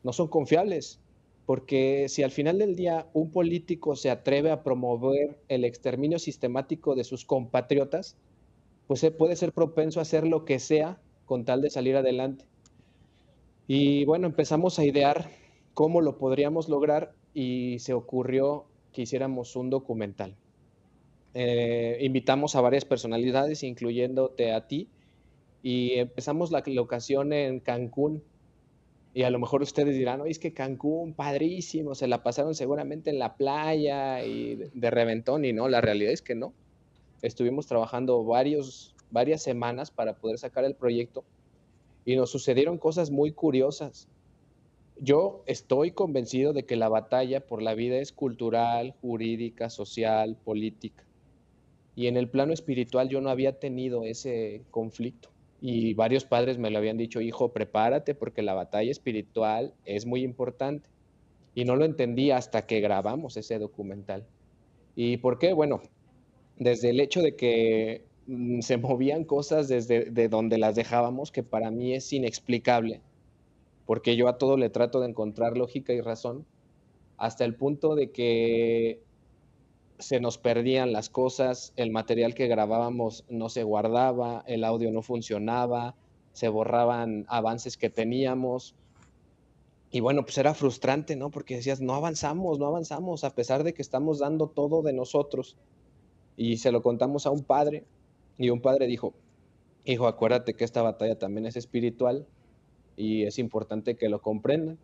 no 0.01 0.13
son 0.13 0.29
confiables, 0.29 1.01
porque 1.45 2.05
si 2.07 2.23
al 2.23 2.31
final 2.31 2.59
del 2.59 2.77
día 2.77 3.05
un 3.11 3.31
político 3.31 3.97
se 3.97 4.09
atreve 4.09 4.49
a 4.49 4.63
promover 4.63 5.37
el 5.49 5.65
exterminio 5.65 6.19
sistemático 6.19 6.95
de 6.95 7.03
sus 7.03 7.25
compatriotas, 7.25 8.15
pues 8.91 9.09
puede 9.17 9.37
ser 9.37 9.53
propenso 9.53 9.99
a 9.99 10.01
hacer 10.01 10.27
lo 10.27 10.43
que 10.43 10.59
sea 10.59 10.99
con 11.23 11.45
tal 11.45 11.61
de 11.61 11.69
salir 11.69 11.95
adelante. 11.95 12.43
Y 13.65 14.03
bueno, 14.03 14.27
empezamos 14.27 14.79
a 14.79 14.83
idear 14.83 15.29
cómo 15.73 16.01
lo 16.01 16.17
podríamos 16.17 16.67
lograr 16.67 17.13
y 17.33 17.79
se 17.79 17.93
ocurrió 17.93 18.65
que 18.91 19.03
hiciéramos 19.03 19.55
un 19.55 19.69
documental. 19.69 20.35
Eh, 21.33 21.99
invitamos 22.01 22.57
a 22.57 22.59
varias 22.59 22.83
personalidades, 22.83 23.63
incluyéndote 23.63 24.51
a 24.51 24.67
ti, 24.67 24.89
y 25.63 25.93
empezamos 25.93 26.51
la 26.51 26.61
locación 26.65 27.31
en 27.31 27.61
Cancún. 27.61 28.21
Y 29.13 29.23
a 29.23 29.29
lo 29.29 29.39
mejor 29.39 29.61
ustedes 29.61 29.95
dirán, 29.95 30.19
oye, 30.19 30.31
es 30.31 30.39
que 30.39 30.51
Cancún, 30.51 31.13
padrísimo, 31.13 31.95
se 31.95 32.09
la 32.09 32.23
pasaron 32.23 32.55
seguramente 32.55 33.09
en 33.09 33.19
la 33.19 33.37
playa 33.37 34.25
y 34.25 34.55
de 34.55 34.91
reventón, 34.91 35.45
y 35.45 35.53
no, 35.53 35.69
la 35.69 35.79
realidad 35.79 36.11
es 36.11 36.21
que 36.21 36.35
no 36.35 36.51
estuvimos 37.21 37.67
trabajando 37.67 38.23
varios, 38.23 38.95
varias 39.11 39.41
semanas 39.41 39.91
para 39.91 40.15
poder 40.15 40.37
sacar 40.37 40.65
el 40.65 40.75
proyecto 40.75 41.23
y 42.05 42.15
nos 42.15 42.31
sucedieron 42.31 42.77
cosas 42.77 43.11
muy 43.11 43.31
curiosas. 43.31 44.07
Yo 44.99 45.43
estoy 45.45 45.91
convencido 45.91 46.53
de 46.53 46.63
que 46.63 46.75
la 46.75 46.89
batalla 46.89 47.45
por 47.45 47.61
la 47.61 47.73
vida 47.73 47.97
es 47.97 48.11
cultural, 48.11 48.93
jurídica, 49.01 49.69
social, 49.69 50.37
política. 50.43 51.03
Y 51.95 52.07
en 52.07 52.17
el 52.17 52.29
plano 52.29 52.53
espiritual 52.53 53.09
yo 53.09 53.21
no 53.21 53.29
había 53.29 53.59
tenido 53.59 54.03
ese 54.05 54.61
conflicto. 54.71 55.29
Y 55.59 55.93
varios 55.93 56.25
padres 56.25 56.57
me 56.57 56.71
lo 56.71 56.79
habían 56.79 56.97
dicho, 56.97 57.21
hijo, 57.21 57.49
prepárate 57.49 58.15
porque 58.15 58.41
la 58.41 58.53
batalla 58.53 58.89
espiritual 58.89 59.73
es 59.85 60.05
muy 60.05 60.23
importante. 60.23 60.89
Y 61.53 61.65
no 61.65 61.75
lo 61.75 61.85
entendí 61.85 62.31
hasta 62.31 62.65
que 62.65 62.79
grabamos 62.79 63.37
ese 63.37 63.59
documental. 63.59 64.25
¿Y 64.95 65.17
por 65.17 65.37
qué? 65.37 65.53
Bueno, 65.53 65.81
desde 66.61 66.91
el 66.91 66.99
hecho 66.99 67.23
de 67.23 67.35
que 67.35 68.05
mm, 68.27 68.59
se 68.61 68.77
movían 68.77 69.23
cosas 69.23 69.67
desde 69.67 70.05
de 70.05 70.29
donde 70.29 70.59
las 70.59 70.75
dejábamos, 70.75 71.31
que 71.31 71.41
para 71.41 71.71
mí 71.71 71.95
es 71.95 72.13
inexplicable, 72.13 73.01
porque 73.87 74.15
yo 74.15 74.27
a 74.27 74.37
todo 74.37 74.57
le 74.57 74.69
trato 74.69 74.99
de 74.99 75.09
encontrar 75.09 75.57
lógica 75.57 75.91
y 75.91 76.01
razón, 76.01 76.45
hasta 77.17 77.45
el 77.45 77.55
punto 77.55 77.95
de 77.95 78.11
que 78.11 79.01
se 79.97 80.19
nos 80.19 80.37
perdían 80.37 80.93
las 80.93 81.09
cosas, 81.09 81.73
el 81.77 81.89
material 81.89 82.35
que 82.35 82.47
grabábamos 82.47 83.25
no 83.27 83.49
se 83.49 83.63
guardaba, 83.63 84.43
el 84.45 84.63
audio 84.63 84.91
no 84.91 85.01
funcionaba, 85.01 85.95
se 86.31 86.47
borraban 86.47 87.25
avances 87.27 87.75
que 87.75 87.89
teníamos. 87.89 88.75
Y 89.89 89.99
bueno, 89.99 90.23
pues 90.23 90.37
era 90.37 90.53
frustrante, 90.53 91.15
¿no? 91.15 91.31
Porque 91.31 91.55
decías, 91.55 91.81
no 91.81 91.95
avanzamos, 91.95 92.59
no 92.59 92.67
avanzamos, 92.67 93.23
a 93.23 93.33
pesar 93.33 93.63
de 93.63 93.73
que 93.73 93.81
estamos 93.81 94.19
dando 94.19 94.47
todo 94.47 94.83
de 94.83 94.93
nosotros. 94.93 95.57
Y 96.41 96.57
se 96.57 96.71
lo 96.71 96.81
contamos 96.81 97.27
a 97.27 97.29
un 97.29 97.43
padre 97.43 97.83
y 98.39 98.49
un 98.49 98.61
padre 98.61 98.87
dijo, 98.87 99.13
hijo, 99.85 100.07
acuérdate 100.07 100.55
que 100.55 100.63
esta 100.63 100.81
batalla 100.81 101.19
también 101.19 101.45
es 101.45 101.55
espiritual 101.55 102.25
y 102.97 103.25
es 103.25 103.37
importante 103.37 103.95
que 103.95 104.09
lo 104.09 104.23
comprendan. 104.23 104.79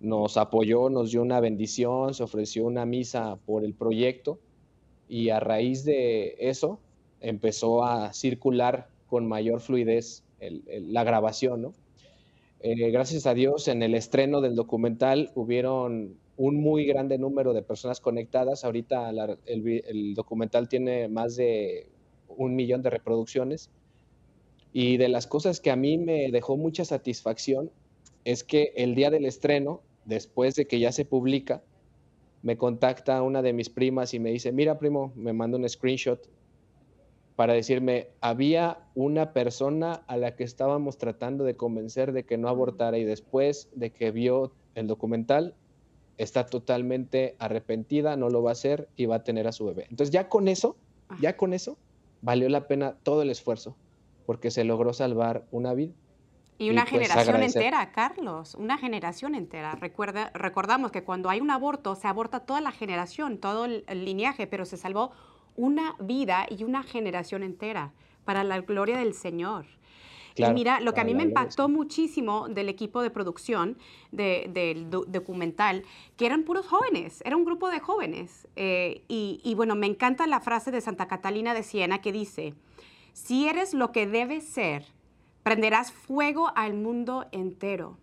Nos 0.00 0.36
apoyó, 0.36 0.90
nos 0.90 1.10
dio 1.10 1.22
una 1.22 1.40
bendición, 1.40 2.12
se 2.12 2.24
ofreció 2.24 2.66
una 2.66 2.84
misa 2.84 3.38
por 3.46 3.64
el 3.64 3.72
proyecto 3.72 4.38
y 5.08 5.30
a 5.30 5.40
raíz 5.40 5.82
de 5.82 6.36
eso 6.40 6.78
empezó 7.22 7.84
a 7.84 8.12
circular 8.12 8.90
con 9.06 9.26
mayor 9.26 9.60
fluidez 9.60 10.24
la 10.40 11.04
grabación, 11.04 11.62
¿no? 11.62 11.72
Eh, 12.60 12.90
gracias 12.90 13.26
a 13.26 13.34
Dios, 13.34 13.68
en 13.68 13.82
el 13.82 13.94
estreno 13.94 14.40
del 14.40 14.56
documental 14.56 15.30
hubieron 15.34 16.16
un 16.36 16.56
muy 16.56 16.86
grande 16.86 17.16
número 17.16 17.52
de 17.52 17.62
personas 17.62 18.00
conectadas. 18.00 18.64
Ahorita 18.64 19.10
el, 19.46 20.14
documental 20.14 20.68
tiene 20.68 21.08
más 21.08 21.36
de 21.36 21.88
un 22.28 22.56
millón 22.56 22.82
de 22.82 22.90
reproducciones. 22.90 23.70
Y 24.72 24.96
de 24.96 25.08
las 25.08 25.26
cosas 25.26 25.60
que 25.60 25.70
a 25.70 25.76
mí 25.76 25.98
me 25.98 26.30
dejó 26.30 26.56
mucha 26.56 26.84
satisfacción 26.84 27.70
es 28.24 28.44
que 28.44 28.72
el 28.76 28.94
día 28.94 29.10
del 29.10 29.24
estreno, 29.24 29.80
después 30.04 30.54
de 30.54 30.66
que 30.66 30.78
ya 30.78 30.92
se 30.92 31.04
publica, 31.04 31.62
me 32.42 32.56
contacta 32.56 33.22
una 33.22 33.42
de 33.42 33.52
mis 33.52 33.70
primas 33.70 34.14
y 34.14 34.20
me 34.20 34.30
dice, 34.30 34.52
mira 34.52 34.78
primo, 34.78 35.12
me 35.16 35.32
manda 35.32 35.58
un 35.58 35.68
screenshot 35.68 36.20
para 37.38 37.52
decirme, 37.52 38.08
había 38.20 38.78
una 38.96 39.32
persona 39.32 40.02
a 40.08 40.16
la 40.16 40.34
que 40.34 40.42
estábamos 40.42 40.98
tratando 40.98 41.44
de 41.44 41.54
convencer 41.54 42.10
de 42.10 42.24
que 42.24 42.36
no 42.36 42.48
abortara 42.48 42.98
y 42.98 43.04
después 43.04 43.68
de 43.76 43.92
que 43.92 44.10
vio 44.10 44.50
el 44.74 44.88
documental, 44.88 45.54
está 46.16 46.46
totalmente 46.46 47.36
arrepentida, 47.38 48.16
no 48.16 48.28
lo 48.28 48.42
va 48.42 48.50
a 48.50 48.52
hacer 48.54 48.88
y 48.96 49.06
va 49.06 49.14
a 49.14 49.22
tener 49.22 49.46
a 49.46 49.52
su 49.52 49.66
bebé. 49.66 49.86
Entonces 49.88 50.10
ya 50.12 50.28
con 50.28 50.48
eso, 50.48 50.74
ya 51.20 51.36
con 51.36 51.52
eso, 51.52 51.78
valió 52.22 52.48
la 52.48 52.66
pena 52.66 52.96
todo 53.04 53.22
el 53.22 53.30
esfuerzo, 53.30 53.76
porque 54.26 54.50
se 54.50 54.64
logró 54.64 54.92
salvar 54.92 55.44
una 55.52 55.74
vida. 55.74 55.92
Y 56.58 56.70
una 56.70 56.86
pues, 56.86 57.06
generación 57.06 57.40
entera, 57.40 57.92
Carlos, 57.92 58.56
una 58.56 58.78
generación 58.78 59.36
entera. 59.36 59.76
Recuerda, 59.76 60.32
recordamos 60.34 60.90
que 60.90 61.04
cuando 61.04 61.30
hay 61.30 61.40
un 61.40 61.52
aborto, 61.52 61.94
se 61.94 62.08
aborta 62.08 62.40
toda 62.40 62.60
la 62.60 62.72
generación, 62.72 63.38
todo 63.38 63.66
el, 63.66 63.84
el 63.86 64.04
lineaje, 64.04 64.48
pero 64.48 64.64
se 64.64 64.76
salvó 64.76 65.12
una 65.58 65.94
vida 66.00 66.46
y 66.48 66.64
una 66.64 66.82
generación 66.82 67.42
entera 67.42 67.92
para 68.24 68.44
la 68.44 68.62
gloria 68.62 68.96
del 68.96 69.12
Señor 69.12 69.66
y 70.46 70.52
mira, 70.52 70.80
lo 70.80 70.94
que 70.94 71.00
a 71.00 71.04
mí 71.04 71.14
me 71.14 71.24
impactó 71.24 71.68
muchísimo 71.68 72.48
del 72.48 72.68
equipo 72.68 73.02
de 73.02 73.10
producción 73.10 73.76
del 74.12 74.88
documental, 74.88 75.84
que 76.16 76.26
eran 76.26 76.44
puros 76.44 76.66
jóvenes, 76.66 77.22
era 77.24 77.36
un 77.36 77.44
grupo 77.44 77.70
de 77.70 77.80
jóvenes. 77.80 78.46
Eh, 78.56 79.02
y, 79.08 79.54
bueno, 79.56 79.74
me 79.74 79.86
encanta 79.86 80.26
la 80.26 80.40
frase 80.40 80.70
de 80.70 80.80
Santa 80.80 81.08
Catalina 81.08 81.54
de 81.54 81.62
Siena 81.62 82.00
que 82.00 82.12
dice, 82.12 82.54
si 83.12 83.48
eres 83.48 83.74
lo 83.74 83.92
que 83.92 84.06
debes 84.06 84.44
ser, 84.44 84.86
prenderás 85.42 85.92
fuego 85.92 86.52
al 86.54 86.74
mundo 86.74 87.26
entero. 87.32 87.98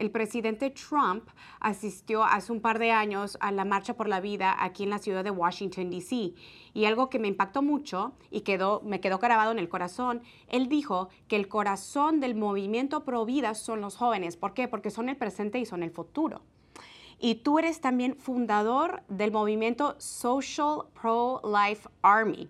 El 0.00 0.10
presidente 0.10 0.70
Trump 0.70 1.28
asistió 1.60 2.24
hace 2.24 2.50
un 2.52 2.60
par 2.60 2.78
de 2.78 2.90
años 2.90 3.36
a 3.40 3.52
la 3.52 3.66
Marcha 3.66 3.94
por 3.94 4.08
la 4.08 4.20
Vida 4.20 4.56
aquí 4.58 4.84
en 4.84 4.90
la 4.90 4.98
ciudad 4.98 5.22
de 5.22 5.30
Washington, 5.30 5.90
D.C. 5.90 6.32
Y 6.72 6.84
algo 6.86 7.10
que 7.10 7.18
me 7.18 7.28
impactó 7.28 7.60
mucho 7.60 8.14
y 8.30 8.40
quedó, 8.40 8.80
me 8.82 9.00
quedó 9.00 9.18
grabado 9.18 9.52
en 9.52 9.58
el 9.58 9.68
corazón, 9.68 10.22
él 10.48 10.68
dijo 10.68 11.10
que 11.28 11.36
el 11.36 11.48
corazón 11.48 12.18
del 12.18 12.34
movimiento 12.34 13.04
pro 13.04 13.26
vida 13.26 13.54
son 13.54 13.82
los 13.82 13.96
jóvenes. 13.96 14.38
¿Por 14.38 14.54
qué? 14.54 14.68
Porque 14.68 14.90
son 14.90 15.10
el 15.10 15.18
presente 15.18 15.58
y 15.58 15.66
son 15.66 15.82
el 15.82 15.90
futuro. 15.90 16.40
Y 17.18 17.36
tú 17.36 17.58
eres 17.58 17.82
también 17.82 18.16
fundador 18.16 19.02
del 19.08 19.30
movimiento 19.30 19.96
Social 19.98 20.86
Pro 20.98 21.42
Life 21.44 21.86
Army. 22.00 22.48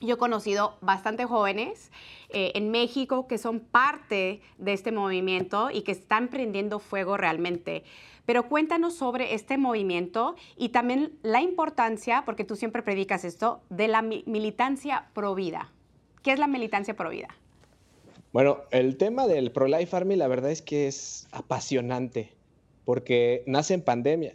Yo 0.00 0.14
he 0.14 0.18
conocido 0.18 0.76
bastante 0.80 1.24
jóvenes 1.24 1.90
eh, 2.28 2.52
en 2.54 2.70
México 2.70 3.26
que 3.26 3.38
son 3.38 3.60
parte 3.60 4.40
de 4.58 4.72
este 4.72 4.92
movimiento 4.92 5.70
y 5.70 5.82
que 5.82 5.92
están 5.92 6.28
prendiendo 6.28 6.78
fuego 6.78 7.16
realmente. 7.16 7.84
Pero 8.24 8.48
cuéntanos 8.48 8.94
sobre 8.94 9.34
este 9.34 9.58
movimiento 9.58 10.36
y 10.56 10.68
también 10.68 11.18
la 11.22 11.40
importancia, 11.40 12.22
porque 12.26 12.44
tú 12.44 12.56
siempre 12.56 12.82
predicas 12.82 13.24
esto, 13.24 13.62
de 13.70 13.88
la 13.88 14.02
militancia 14.02 15.08
pro 15.14 15.34
vida. 15.34 15.72
¿Qué 16.22 16.32
es 16.32 16.38
la 16.38 16.46
militancia 16.46 16.94
pro 16.94 17.10
vida? 17.10 17.28
Bueno, 18.32 18.58
el 18.70 18.98
tema 18.98 19.26
del 19.26 19.50
Pro 19.50 19.66
Life 19.66 19.96
Army 19.96 20.14
la 20.14 20.28
verdad 20.28 20.50
es 20.50 20.60
que 20.60 20.86
es 20.86 21.26
apasionante 21.32 22.34
porque 22.84 23.42
nace 23.46 23.74
en 23.74 23.82
pandemia. 23.82 24.34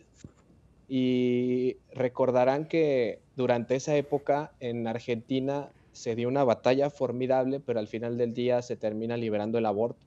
Y 0.88 1.78
recordarán 1.94 2.68
que 2.68 3.23
durante 3.36 3.76
esa 3.76 3.96
época 3.96 4.54
en 4.60 4.88
Argentina 4.88 5.72
se 5.92 6.16
dio 6.16 6.28
una 6.28 6.44
batalla 6.44 6.90
formidable, 6.90 7.60
pero 7.60 7.80
al 7.80 7.88
final 7.88 8.18
del 8.18 8.34
día 8.34 8.62
se 8.62 8.76
termina 8.76 9.18
liberando 9.18 9.58
el 9.58 9.66
aborto. 9.66 10.06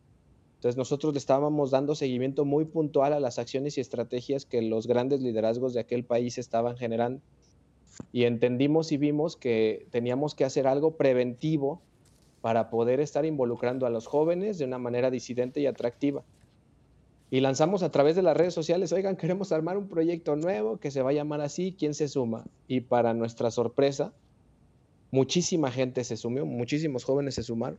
Entonces 0.56 0.76
nosotros 0.76 1.14
estábamos 1.16 1.70
dando 1.70 1.94
seguimiento 1.94 2.44
muy 2.44 2.64
puntual 2.64 3.12
a 3.12 3.20
las 3.20 3.38
acciones 3.38 3.78
y 3.78 3.80
estrategias 3.80 4.46
que 4.46 4.62
los 4.62 4.86
grandes 4.86 5.20
liderazgos 5.20 5.74
de 5.74 5.80
aquel 5.80 6.04
país 6.04 6.38
estaban 6.38 6.76
generando. 6.76 7.20
Y 8.12 8.24
entendimos 8.24 8.90
y 8.92 8.96
vimos 8.96 9.36
que 9.36 9.86
teníamos 9.90 10.34
que 10.34 10.44
hacer 10.44 10.66
algo 10.66 10.96
preventivo 10.96 11.80
para 12.40 12.70
poder 12.70 13.00
estar 13.00 13.24
involucrando 13.24 13.86
a 13.86 13.90
los 13.90 14.06
jóvenes 14.06 14.58
de 14.58 14.64
una 14.64 14.78
manera 14.78 15.10
disidente 15.10 15.60
y 15.60 15.66
atractiva 15.66 16.24
y 17.30 17.40
lanzamos 17.40 17.82
a 17.82 17.90
través 17.90 18.14
de 18.14 18.22
las 18.22 18.36
redes 18.36 18.54
sociales, 18.54 18.92
oigan, 18.92 19.16
queremos 19.16 19.50
armar 19.50 19.76
un 19.76 19.88
proyecto 19.88 20.36
nuevo 20.36 20.78
que 20.78 20.90
se 20.90 21.02
va 21.02 21.10
a 21.10 21.14
llamar 21.14 21.40
así, 21.40 21.74
¿quién 21.76 21.94
se 21.94 22.08
suma? 22.08 22.44
Y 22.68 22.82
para 22.82 23.14
nuestra 23.14 23.50
sorpresa, 23.50 24.12
muchísima 25.10 25.70
gente 25.72 26.04
se 26.04 26.16
sumió, 26.16 26.46
muchísimos 26.46 27.04
jóvenes 27.04 27.34
se 27.34 27.42
sumaron. 27.42 27.78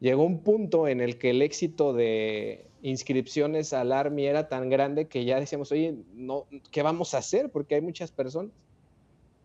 Llegó 0.00 0.24
un 0.24 0.40
punto 0.40 0.88
en 0.88 1.00
el 1.00 1.16
que 1.16 1.30
el 1.30 1.42
éxito 1.42 1.92
de 1.92 2.66
inscripciones 2.82 3.72
al 3.72 3.92
ARMI 3.92 4.26
era 4.26 4.48
tan 4.48 4.68
grande 4.68 5.06
que 5.06 5.24
ya 5.24 5.38
decíamos, 5.38 5.70
oye, 5.70 5.94
no, 6.14 6.46
¿qué 6.72 6.82
vamos 6.82 7.14
a 7.14 7.18
hacer? 7.18 7.50
Porque 7.50 7.76
hay 7.76 7.80
muchas 7.80 8.10
personas 8.10 8.52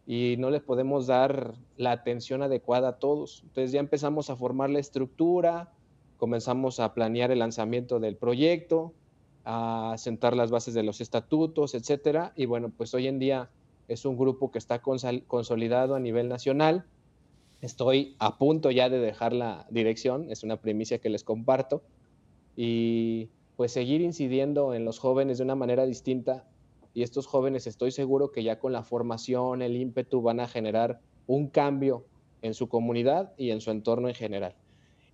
y 0.07 0.35
no 0.39 0.49
les 0.49 0.61
podemos 0.61 1.05
dar 1.05 1.53
la 1.77 1.91
atención 1.91 2.41
adecuada 2.41 2.89
a 2.89 2.97
todos. 2.97 3.43
Entonces 3.43 3.71
ya 3.71 3.79
empezamos 3.79 4.31
a 4.31 4.35
formar 4.35 4.71
la 4.71 4.79
estructura, 4.79 5.71
comenzamos 6.19 6.79
a 6.81 6.93
planear 6.93 7.31
el 7.31 7.39
lanzamiento 7.39 7.99
del 7.99 8.17
proyecto, 8.17 8.93
a 9.45 9.95
sentar 9.97 10.35
las 10.35 10.51
bases 10.51 10.73
de 10.73 10.83
los 10.83 11.01
estatutos, 11.01 11.73
etcétera. 11.73 12.33
Y 12.35 12.45
bueno, 12.45 12.71
pues 12.75 12.93
hoy 12.93 13.07
en 13.07 13.17
día 13.17 13.49
es 13.87 14.05
un 14.05 14.17
grupo 14.17 14.51
que 14.51 14.59
está 14.59 14.81
consolidado 14.81 15.95
a 15.95 15.99
nivel 15.99 16.27
nacional. 16.27 16.85
Estoy 17.61 18.15
a 18.19 18.37
punto 18.37 18.69
ya 18.69 18.89
de 18.89 18.99
dejar 18.99 19.33
la 19.33 19.65
dirección, 19.71 20.29
es 20.29 20.43
una 20.43 20.57
primicia 20.57 20.99
que 20.99 21.09
les 21.09 21.23
comparto. 21.23 21.81
Y 22.55 23.29
pues 23.55 23.71
seguir 23.71 24.01
incidiendo 24.01 24.73
en 24.73 24.83
los 24.83 24.99
jóvenes 24.99 25.37
de 25.37 25.45
una 25.45 25.55
manera 25.55 25.85
distinta. 25.85 26.45
Y 26.93 27.03
estos 27.03 27.27
jóvenes 27.27 27.65
estoy 27.65 27.91
seguro 27.91 28.31
que 28.31 28.43
ya 28.43 28.59
con 28.59 28.73
la 28.73 28.83
formación, 28.83 29.61
el 29.61 29.77
ímpetu 29.77 30.21
van 30.21 30.41
a 30.41 30.49
generar 30.49 30.99
un 31.27 31.47
cambio 31.47 32.05
en 32.41 32.53
su 32.53 32.67
comunidad 32.67 33.33
y 33.37 33.51
en 33.51 33.61
su 33.61 33.71
entorno 33.71 34.09
en 34.09 34.15
general. 34.15 34.55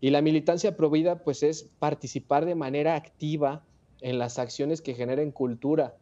Y 0.06 0.12
la 0.12 0.22
militancia 0.22 0.78
provida, 0.78 1.24
pues, 1.24 1.42
es 1.42 1.64
participar 1.80 2.46
de 2.46 2.54
manera 2.54 2.94
activa 2.94 3.64
en 4.02 4.20
las 4.20 4.38
acciones 4.38 4.80
que 4.84 4.94
generen 4.94 5.32
cultura. 5.32 5.98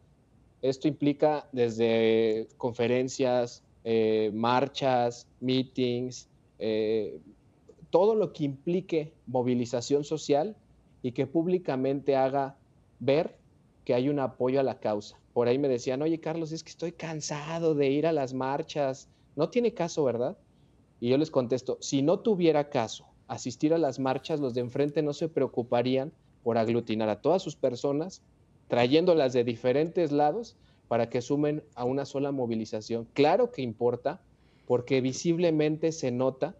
Esto 0.60 0.88
implica 0.88 1.48
desde 1.52 2.48
conferencias, 2.58 3.62
eh, 3.82 4.30
marchas, 4.34 5.26
meetings, 5.40 6.28
eh, 6.58 7.18
todo 7.88 8.14
lo 8.14 8.34
que 8.34 8.44
implique 8.44 9.14
movilización 9.26 10.04
social 10.04 10.54
y 11.00 11.12
que 11.12 11.26
públicamente 11.26 12.14
haga 12.14 12.58
ver 13.00 13.38
que 13.86 13.94
hay 13.94 14.10
un 14.10 14.18
apoyo 14.18 14.60
a 14.60 14.64
la 14.64 14.80
causa. 14.80 15.18
Por 15.32 15.48
ahí 15.48 15.58
me 15.58 15.68
decían, 15.68 16.02
oye 16.02 16.20
Carlos, 16.20 16.52
es 16.52 16.62
que 16.62 16.68
estoy 16.68 16.92
cansado 16.92 17.74
de 17.74 17.88
ir 17.88 18.06
a 18.06 18.12
las 18.12 18.34
marchas. 18.34 19.08
No 19.34 19.48
tiene 19.48 19.72
caso, 19.72 20.04
¿verdad? 20.04 20.36
Y 21.00 21.08
yo 21.08 21.16
les 21.16 21.30
contesto, 21.30 21.78
si 21.80 22.02
no 22.02 22.18
tuviera 22.18 22.68
caso 22.68 23.06
asistir 23.28 23.74
a 23.74 23.78
las 23.78 23.98
marchas, 23.98 24.40
los 24.40 24.54
de 24.54 24.60
enfrente 24.60 25.02
no 25.02 25.12
se 25.12 25.28
preocuparían 25.28 26.12
por 26.42 26.58
aglutinar 26.58 27.08
a 27.08 27.20
todas 27.20 27.42
sus 27.42 27.56
personas, 27.56 28.22
trayéndolas 28.68 29.32
de 29.32 29.44
diferentes 29.44 30.12
lados 30.12 30.56
para 30.88 31.08
que 31.08 31.22
sumen 31.22 31.62
a 31.74 31.84
una 31.84 32.04
sola 32.04 32.32
movilización. 32.32 33.06
Claro 33.14 33.50
que 33.50 33.62
importa, 33.62 34.20
porque 34.66 35.00
visiblemente 35.00 35.92
se 35.92 36.10
nota 36.10 36.54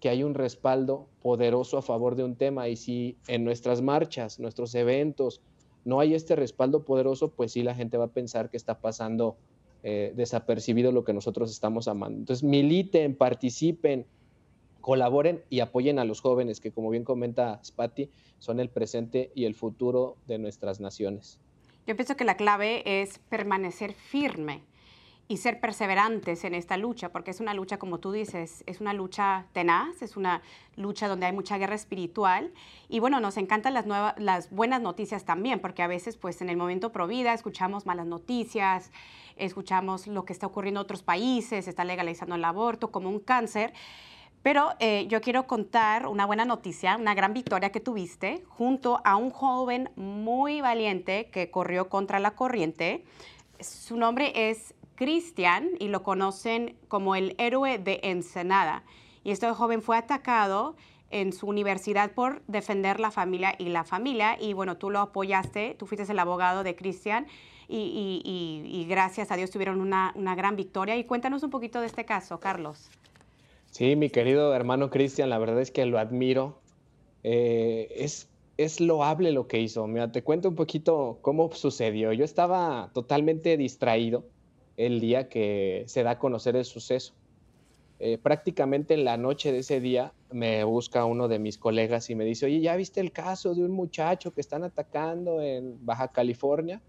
que 0.00 0.08
hay 0.08 0.22
un 0.22 0.34
respaldo 0.34 1.08
poderoso 1.22 1.78
a 1.78 1.82
favor 1.82 2.16
de 2.16 2.24
un 2.24 2.34
tema 2.34 2.68
y 2.68 2.76
si 2.76 3.16
en 3.28 3.44
nuestras 3.44 3.82
marchas, 3.82 4.38
nuestros 4.38 4.74
eventos, 4.74 5.40
no 5.84 6.00
hay 6.00 6.14
este 6.14 6.36
respaldo 6.36 6.84
poderoso, 6.84 7.30
pues 7.30 7.52
sí 7.52 7.62
la 7.62 7.74
gente 7.74 7.96
va 7.96 8.04
a 8.04 8.08
pensar 8.08 8.50
que 8.50 8.56
está 8.56 8.80
pasando 8.80 9.36
eh, 9.82 10.12
desapercibido 10.14 10.92
lo 10.92 11.04
que 11.04 11.12
nosotros 11.12 11.50
estamos 11.50 11.88
amando. 11.88 12.18
Entonces 12.18 12.42
militen, 12.42 13.14
participen, 13.14 14.06
colaboren 14.80 15.42
y 15.50 15.60
apoyen 15.60 15.98
a 15.98 16.04
los 16.04 16.20
jóvenes, 16.20 16.60
que 16.60 16.72
como 16.72 16.90
bien 16.90 17.04
comenta 17.04 17.60
Spati, 17.64 18.10
son 18.38 18.60
el 18.60 18.68
presente 18.68 19.30
y 19.34 19.44
el 19.44 19.54
futuro 19.54 20.16
de 20.26 20.38
nuestras 20.38 20.80
naciones. 20.80 21.38
Yo 21.86 21.96
pienso 21.96 22.16
que 22.16 22.24
la 22.24 22.36
clave 22.36 23.02
es 23.02 23.18
permanecer 23.28 23.92
firme 23.92 24.62
y 25.30 25.36
ser 25.36 25.60
perseverantes 25.60 26.42
en 26.42 26.54
esta 26.54 26.76
lucha, 26.76 27.10
porque 27.10 27.30
es 27.30 27.38
una 27.38 27.54
lucha, 27.54 27.78
como 27.78 27.98
tú 27.98 28.10
dices, 28.10 28.64
es 28.66 28.80
una 28.80 28.92
lucha 28.92 29.46
tenaz, 29.52 30.02
es 30.02 30.16
una 30.16 30.42
lucha 30.74 31.06
donde 31.06 31.26
hay 31.26 31.32
mucha 31.32 31.56
guerra 31.56 31.76
espiritual. 31.76 32.52
Y 32.88 32.98
bueno, 32.98 33.20
nos 33.20 33.36
encantan 33.36 33.72
las, 33.74 33.86
nuevas, 33.86 34.14
las 34.18 34.50
buenas 34.50 34.82
noticias 34.82 35.24
también, 35.24 35.60
porque 35.60 35.82
a 35.82 35.86
veces, 35.86 36.16
pues 36.16 36.42
en 36.42 36.48
el 36.48 36.56
momento 36.56 36.90
pro 36.90 37.06
vida, 37.06 37.32
escuchamos 37.32 37.86
malas 37.86 38.06
noticias, 38.06 38.90
escuchamos 39.36 40.08
lo 40.08 40.24
que 40.24 40.32
está 40.32 40.48
ocurriendo 40.48 40.80
en 40.80 40.84
otros 40.84 41.04
países, 41.04 41.66
se 41.66 41.70
está 41.70 41.84
legalizando 41.84 42.34
el 42.34 42.44
aborto 42.44 42.90
como 42.90 43.08
un 43.08 43.20
cáncer. 43.20 43.72
Pero 44.42 44.70
eh, 44.78 45.06
yo 45.08 45.20
quiero 45.20 45.46
contar 45.46 46.06
una 46.06 46.24
buena 46.24 46.46
noticia, 46.46 46.96
una 46.96 47.14
gran 47.14 47.34
victoria 47.34 47.70
que 47.70 47.80
tuviste 47.80 48.42
junto 48.48 49.00
a 49.04 49.16
un 49.16 49.30
joven 49.30 49.90
muy 49.96 50.62
valiente 50.62 51.28
que 51.30 51.50
corrió 51.50 51.90
contra 51.90 52.20
la 52.20 52.30
corriente. 52.30 53.04
Su 53.60 53.98
nombre 53.98 54.50
es 54.50 54.74
Cristian 54.94 55.68
y 55.78 55.88
lo 55.88 56.02
conocen 56.02 56.76
como 56.88 57.16
el 57.16 57.34
héroe 57.38 57.78
de 57.78 58.00
Ensenada. 58.02 58.82
Y 59.24 59.30
este 59.30 59.50
joven 59.50 59.82
fue 59.82 59.98
atacado 59.98 60.74
en 61.10 61.32
su 61.34 61.46
universidad 61.46 62.12
por 62.12 62.42
defender 62.46 62.98
la 62.98 63.10
familia 63.10 63.54
y 63.58 63.68
la 63.68 63.84
familia. 63.84 64.38
Y 64.40 64.54
bueno, 64.54 64.78
tú 64.78 64.88
lo 64.88 65.00
apoyaste, 65.00 65.74
tú 65.78 65.84
fuiste 65.84 66.10
el 66.10 66.18
abogado 66.18 66.62
de 66.62 66.76
Cristian 66.76 67.26
y, 67.68 68.86
gracias 68.88 69.30
a 69.30 69.36
Dios 69.36 69.50
tuvieron 69.50 69.82
una, 69.82 70.12
una 70.14 70.34
gran 70.34 70.56
victoria. 70.56 70.96
Y 70.96 71.04
cuéntanos 71.04 71.42
un 71.42 71.50
poquito 71.50 71.80
de 71.80 71.86
este 71.86 72.06
caso, 72.06 72.40
Carlos. 72.40 72.90
Sí, 73.70 73.94
mi 73.96 74.10
querido 74.10 74.52
hermano 74.54 74.90
Cristian, 74.90 75.30
la 75.30 75.38
verdad 75.38 75.60
es 75.60 75.70
que 75.70 75.86
lo 75.86 75.98
admiro. 75.98 76.60
Eh, 77.22 77.88
es, 77.96 78.28
es 78.56 78.80
loable 78.80 79.32
lo 79.32 79.46
que 79.46 79.60
hizo. 79.60 79.86
Mira, 79.86 80.10
te 80.10 80.22
cuento 80.22 80.48
un 80.48 80.56
poquito 80.56 81.18
cómo 81.22 81.50
sucedió. 81.52 82.12
Yo 82.12 82.24
estaba 82.24 82.90
totalmente 82.92 83.56
distraído 83.56 84.24
el 84.76 85.00
día 85.00 85.28
que 85.28 85.84
se 85.86 86.02
da 86.02 86.12
a 86.12 86.18
conocer 86.18 86.56
el 86.56 86.64
suceso. 86.64 87.14
Eh, 88.00 88.18
prácticamente 88.18 88.94
en 88.94 89.04
la 89.04 89.16
noche 89.18 89.52
de 89.52 89.58
ese 89.58 89.78
día 89.80 90.14
me 90.30 90.64
busca 90.64 91.04
uno 91.04 91.28
de 91.28 91.38
mis 91.38 91.58
colegas 91.58 92.08
y 92.10 92.14
me 92.14 92.24
dice, 92.24 92.46
oye, 92.46 92.60
¿ya 92.60 92.74
viste 92.74 93.00
el 93.00 93.12
caso 93.12 93.54
de 93.54 93.62
un 93.62 93.72
muchacho 93.72 94.32
que 94.32 94.40
están 94.40 94.64
atacando 94.64 95.42
en 95.42 95.84
Baja 95.84 96.08
California? 96.08 96.82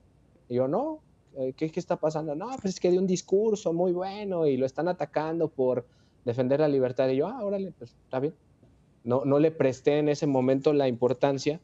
Y 0.47 0.55
yo, 0.55 0.67
no, 0.67 1.03
eh, 1.37 1.53
¿qué, 1.55 1.69
qué 1.69 1.79
está 1.79 1.97
pasando? 1.97 2.33
No, 2.35 2.47
pues 2.61 2.75
es 2.75 2.79
que 2.79 2.91
de 2.91 2.97
un 2.97 3.07
discurso 3.07 3.73
muy 3.73 3.91
bueno 3.91 4.47
y 4.47 4.57
lo 4.57 4.65
están 4.65 4.87
atacando 4.87 5.49
por 5.49 5.85
defender 6.25 6.59
la 6.59 6.67
libertad. 6.67 7.09
Y 7.09 7.17
yo, 7.17 7.27
ah, 7.27 7.43
órale, 7.43 7.71
pues 7.71 7.91
está 8.03 8.19
bien. 8.19 8.33
No, 9.03 9.25
no 9.25 9.39
le 9.39 9.51
presté 9.51 9.97
en 9.97 10.09
ese 10.09 10.27
momento 10.27 10.73
la 10.73 10.87
importancia. 10.87 11.59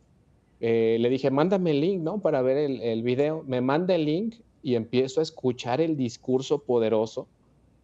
Eh, 0.60 0.98
le 1.00 1.10
dije, 1.10 1.30
mándame 1.30 1.72
el 1.72 1.82
link, 1.82 2.02
¿no? 2.02 2.20
Para 2.20 2.42
ver 2.42 2.58
el, 2.58 2.82
el, 2.82 3.04
video. 3.04 3.44
Me 3.46 3.62
manda 3.62 3.96
el 3.96 4.06
link 4.06 4.36
y 4.64 4.76
empiezo 4.76 5.20
a 5.20 5.24
escuchar 5.24 5.82
el 5.82 5.96
discurso 5.98 6.60
poderoso 6.60 7.28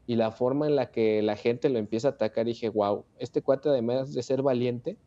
y 0.07 0.15
la 0.15 0.31
forma 0.31 0.67
en 0.67 0.75
la 0.75 0.91
que 0.91 1.21
la 1.21 1.36
gente 1.36 1.69
lo 1.69 1.79
empieza 1.79 2.09
a 2.09 2.12
atacar. 2.12 2.47
Y 2.47 2.51
dije, 2.51 2.69
wow, 2.69 3.05
este 3.19 3.41
cuate 3.41 3.69
además 3.69 4.13
de 4.13 4.23
ser 4.23 4.41
valiente, 4.41 4.97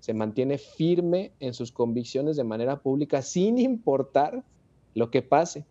se 0.00 0.14
mantiene 0.14 0.58
firme 0.58 1.32
en 1.40 1.52
sus 1.54 1.72
convicciones 1.72 2.36
de 2.36 2.44
manera 2.44 2.80
pública 2.80 3.22
sin 3.22 3.58
importar 3.58 4.42
lo 4.94 5.10
que 5.10 5.22
pase. 5.22 5.64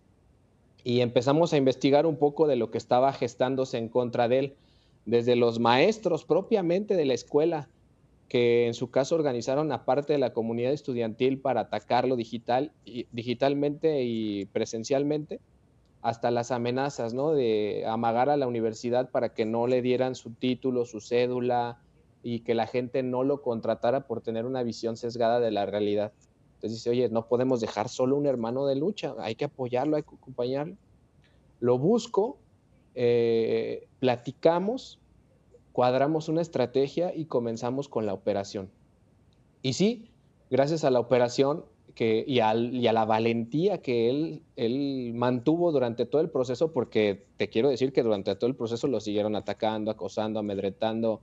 Y 0.84 1.02
empezamos 1.02 1.52
a 1.52 1.58
investigar 1.58 2.06
un 2.06 2.16
poco 2.16 2.48
de 2.48 2.56
lo 2.56 2.72
que 2.72 2.78
estaba 2.78 3.12
gestándose 3.12 3.78
en 3.78 3.90
contra 3.90 4.28
de 4.28 4.40
él, 4.40 4.56
desde 5.06 5.36
los 5.36 5.60
maestros 5.60 6.26
propiamente 6.26 6.96
de 6.96 7.06
la 7.06 7.14
escuela, 7.14 7.70
que 8.28 8.68
en 8.68 8.74
su 8.74 8.92
caso 8.92 9.16
organizaron 9.16 9.72
aparte 9.72 10.14
de 10.14 10.20
la 10.20 10.34
comunidad 10.34 10.72
estudiantil 10.72 11.40
para 11.40 11.62
atacarlo 11.62 12.16
digital, 12.16 12.72
y, 12.86 13.08
digitalmente 13.12 14.04
y 14.04 14.46
presencialmente, 14.46 15.40
hasta 16.02 16.32
las 16.32 16.52
amenazas, 16.52 17.14
¿no? 17.14 17.32
De 17.32 17.84
amagar 17.88 18.30
a 18.30 18.38
la 18.38 18.48
universidad 18.48 19.10
para 19.10 19.34
que 19.34 19.46
no 19.46 19.68
le 19.68 19.82
dieran 19.82 20.16
su 20.16 20.32
título, 20.32 20.86
su 20.86 21.02
cédula 21.02 21.80
y 22.24 22.42
que 22.42 22.54
la 22.54 22.68
gente 22.68 23.04
no 23.04 23.24
lo 23.24 23.42
contratara 23.42 24.08
por 24.08 24.22
tener 24.22 24.46
una 24.46 24.64
visión 24.64 24.96
sesgada 24.96 25.40
de 25.40 25.52
la 25.52 25.66
realidad. 25.66 26.14
Entonces 26.56 26.80
dice, 26.80 26.90
oye, 26.90 27.10
no 27.10 27.28
podemos 27.28 27.62
dejar 27.62 27.90
solo 27.90 28.16
un 28.18 28.26
hermano 28.26 28.66
de 28.66 28.76
lucha, 28.76 29.16
hay 29.20 29.36
que 29.36 29.46
apoyarlo, 29.46 29.96
hay 29.96 30.04
que 30.04 30.16
acompañarlo. 30.16 30.76
Lo 31.60 31.78
busco, 31.78 32.38
eh, 32.96 33.88
platicamos, 34.00 35.00
cuadramos 35.72 36.30
una 36.30 36.42
estrategia 36.42 37.14
y 37.16 37.26
comenzamos 37.26 37.88
con 37.90 38.06
la 38.06 38.14
operación. 38.14 38.70
Y 39.62 39.74
sí, 39.74 40.10
gracias 40.50 40.84
a 40.84 40.92
la 40.92 41.00
operación 41.00 41.66
y, 42.00 42.40
a 42.40 42.94
la 42.94 43.06
valentía 43.06 43.82
que 43.82 44.10
él, 44.10 44.42
él 44.56 45.12
mantuvo 45.16 45.72
durante 45.72 46.06
todo 46.06 46.22
el 46.22 46.30
proceso, 46.30 46.72
porque 46.72 47.26
te 47.38 47.50
quiero 47.50 47.70
decir 47.70 47.92
que 47.92 48.04
durante 48.04 48.36
todo 48.36 48.50
el 48.50 48.56
proceso 48.56 48.88
lo 48.88 49.00
siguieron 49.00 49.36
atacando, 49.36 49.92
acosando, 49.92 50.40
amedretando, 50.40 51.20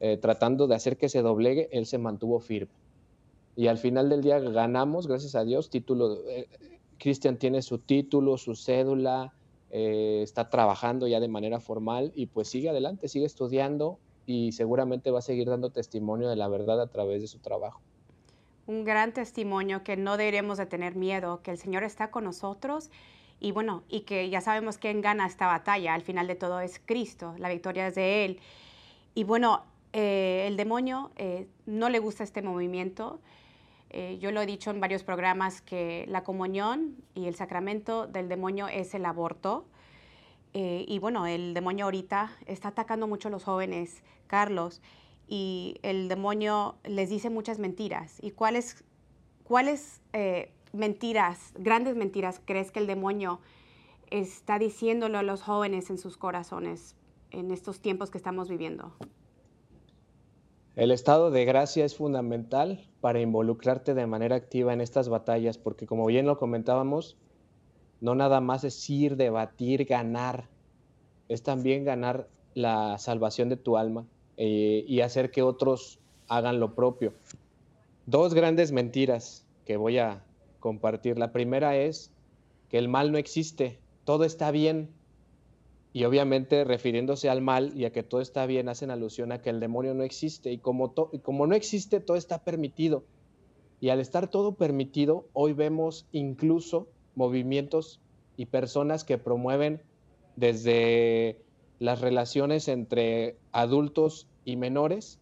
eh, 0.00 0.18
tratando 0.18 0.66
de 0.66 0.74
hacer 0.74 0.96
que 0.96 1.08
se 1.08 1.22
doblegue, 1.22 1.68
él 1.72 1.86
se 1.86 1.98
mantuvo 1.98 2.40
firme. 2.40 2.72
Y 3.56 3.68
al 3.68 3.78
final 3.78 4.08
del 4.08 4.22
día 4.22 4.38
ganamos, 4.38 5.06
gracias 5.06 5.34
a 5.34 5.44
Dios, 5.44 5.70
título. 5.70 6.18
Eh, 6.28 6.46
Cristian 6.98 7.38
tiene 7.38 7.62
su 7.62 7.78
título, 7.78 8.36
su 8.36 8.54
cédula, 8.54 9.32
eh, 9.70 10.20
está 10.22 10.50
trabajando 10.50 11.06
ya 11.06 11.20
de 11.20 11.28
manera 11.28 11.60
formal 11.60 12.12
y 12.14 12.26
pues 12.26 12.48
sigue 12.48 12.68
adelante, 12.68 13.08
sigue 13.08 13.26
estudiando 13.26 13.98
y 14.26 14.52
seguramente 14.52 15.10
va 15.10 15.20
a 15.20 15.22
seguir 15.22 15.48
dando 15.48 15.70
testimonio 15.70 16.28
de 16.28 16.36
la 16.36 16.48
verdad 16.48 16.80
a 16.80 16.86
través 16.88 17.20
de 17.20 17.28
su 17.28 17.38
trabajo 17.38 17.80
un 18.68 18.84
gran 18.84 19.12
testimonio 19.12 19.82
que 19.82 19.96
no 19.96 20.18
deberemos 20.18 20.58
de 20.58 20.66
tener 20.66 20.94
miedo, 20.94 21.40
que 21.42 21.50
el 21.50 21.56
Señor 21.56 21.84
está 21.84 22.10
con 22.10 22.24
nosotros 22.24 22.90
y 23.40 23.52
bueno, 23.52 23.82
y 23.88 24.00
que 24.00 24.28
ya 24.28 24.42
sabemos 24.42 24.76
quién 24.76 25.00
gana 25.00 25.26
esta 25.26 25.46
batalla, 25.46 25.94
al 25.94 26.02
final 26.02 26.26
de 26.26 26.34
todo 26.34 26.60
es 26.60 26.80
Cristo, 26.84 27.34
la 27.38 27.48
victoria 27.48 27.86
es 27.86 27.94
de 27.94 28.26
Él. 28.26 28.40
Y 29.14 29.24
bueno, 29.24 29.64
eh, 29.94 30.44
el 30.46 30.56
demonio 30.56 31.12
eh, 31.16 31.48
no 31.64 31.88
le 31.88 31.98
gusta 31.98 32.24
este 32.24 32.42
movimiento. 32.42 33.20
Eh, 33.90 34.18
yo 34.20 34.32
lo 34.32 34.42
he 34.42 34.46
dicho 34.46 34.70
en 34.70 34.80
varios 34.80 35.02
programas 35.02 35.62
que 35.62 36.04
la 36.08 36.24
comunión 36.24 36.96
y 37.14 37.26
el 37.26 37.34
sacramento 37.34 38.06
del 38.06 38.28
demonio 38.28 38.68
es 38.68 38.94
el 38.94 39.04
aborto. 39.04 39.66
y 40.54 40.98
bueno, 40.98 41.26
el 41.26 41.54
demonio 41.54 41.84
ahorita 41.84 42.32
está 42.46 42.68
atacando 42.68 43.06
mucho 43.06 43.28
a 43.28 43.30
los 43.30 43.44
jóvenes, 43.44 44.02
Carlos 44.26 44.80
y 45.28 45.76
el 45.82 46.08
demonio 46.08 46.76
les 46.84 47.10
dice 47.10 47.30
muchas 47.30 47.58
mentiras. 47.58 48.16
¿Y 48.22 48.30
cuáles, 48.30 48.82
cuáles 49.44 50.00
eh, 50.14 50.50
mentiras, 50.72 51.52
grandes 51.58 51.94
mentiras, 51.96 52.40
crees 52.44 52.72
que 52.72 52.80
el 52.80 52.86
demonio 52.86 53.40
está 54.10 54.58
diciéndolo 54.58 55.18
a 55.18 55.22
los 55.22 55.42
jóvenes 55.42 55.90
en 55.90 55.98
sus 55.98 56.16
corazones 56.16 56.96
en 57.30 57.50
estos 57.50 57.80
tiempos 57.80 58.10
que 58.10 58.16
estamos 58.16 58.48
viviendo? 58.48 58.94
El 60.78 60.92
estado 60.92 61.32
de 61.32 61.44
gracia 61.44 61.84
es 61.84 61.96
fundamental 61.96 62.86
para 63.00 63.20
involucrarte 63.20 63.94
de 63.94 64.06
manera 64.06 64.36
activa 64.36 64.72
en 64.72 64.80
estas 64.80 65.08
batallas, 65.08 65.58
porque 65.58 65.88
como 65.88 66.06
bien 66.06 66.24
lo 66.24 66.38
comentábamos, 66.38 67.16
no 68.00 68.14
nada 68.14 68.40
más 68.40 68.62
es 68.62 68.88
ir, 68.88 69.16
debatir, 69.16 69.86
ganar, 69.86 70.46
es 71.28 71.42
también 71.42 71.84
ganar 71.84 72.28
la 72.54 72.96
salvación 72.98 73.48
de 73.48 73.56
tu 73.56 73.76
alma, 73.76 74.06
eh, 74.36 74.84
y 74.86 75.00
hacer 75.00 75.32
que 75.32 75.42
otros 75.42 75.98
hagan 76.28 76.60
lo 76.60 76.76
propio. 76.76 77.12
Dos 78.06 78.32
grandes 78.32 78.70
mentiras 78.70 79.44
que 79.64 79.76
voy 79.76 79.98
a 79.98 80.22
compartir. 80.60 81.18
La 81.18 81.32
primera 81.32 81.76
es 81.76 82.12
que 82.68 82.78
el 82.78 82.86
mal 82.86 83.10
no 83.10 83.18
existe, 83.18 83.80
todo 84.04 84.22
está 84.22 84.52
bien. 84.52 84.90
Y 85.92 86.04
obviamente 86.04 86.64
refiriéndose 86.64 87.30
al 87.30 87.40
mal 87.40 87.72
y 87.74 87.84
a 87.84 87.92
que 87.92 88.02
todo 88.02 88.20
está 88.20 88.46
bien, 88.46 88.68
hacen 88.68 88.90
alusión 88.90 89.32
a 89.32 89.40
que 89.40 89.50
el 89.50 89.60
demonio 89.60 89.94
no 89.94 90.02
existe. 90.02 90.52
Y 90.52 90.58
como, 90.58 90.94
como 90.94 91.46
no 91.46 91.54
existe, 91.54 92.00
todo 92.00 92.16
está 92.16 92.44
permitido. 92.44 93.04
Y 93.80 93.90
al 93.90 94.00
estar 94.00 94.28
todo 94.28 94.54
permitido, 94.54 95.26
hoy 95.32 95.52
vemos 95.52 96.06
incluso 96.12 96.88
movimientos 97.14 98.00
y 98.36 98.46
personas 98.46 99.04
que 99.04 99.18
promueven 99.18 99.82
desde 100.36 101.40
las 101.78 102.00
relaciones 102.00 102.68
entre 102.68 103.36
adultos 103.52 104.28
y 104.44 104.56
menores 104.56 105.20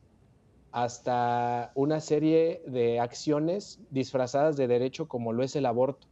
hasta 0.72 1.72
una 1.74 2.00
serie 2.00 2.62
de 2.66 3.00
acciones 3.00 3.80
disfrazadas 3.90 4.56
de 4.56 4.66
derecho 4.66 5.08
como 5.08 5.32
lo 5.32 5.42
es 5.42 5.56
el 5.56 5.64
aborto. 5.64 6.06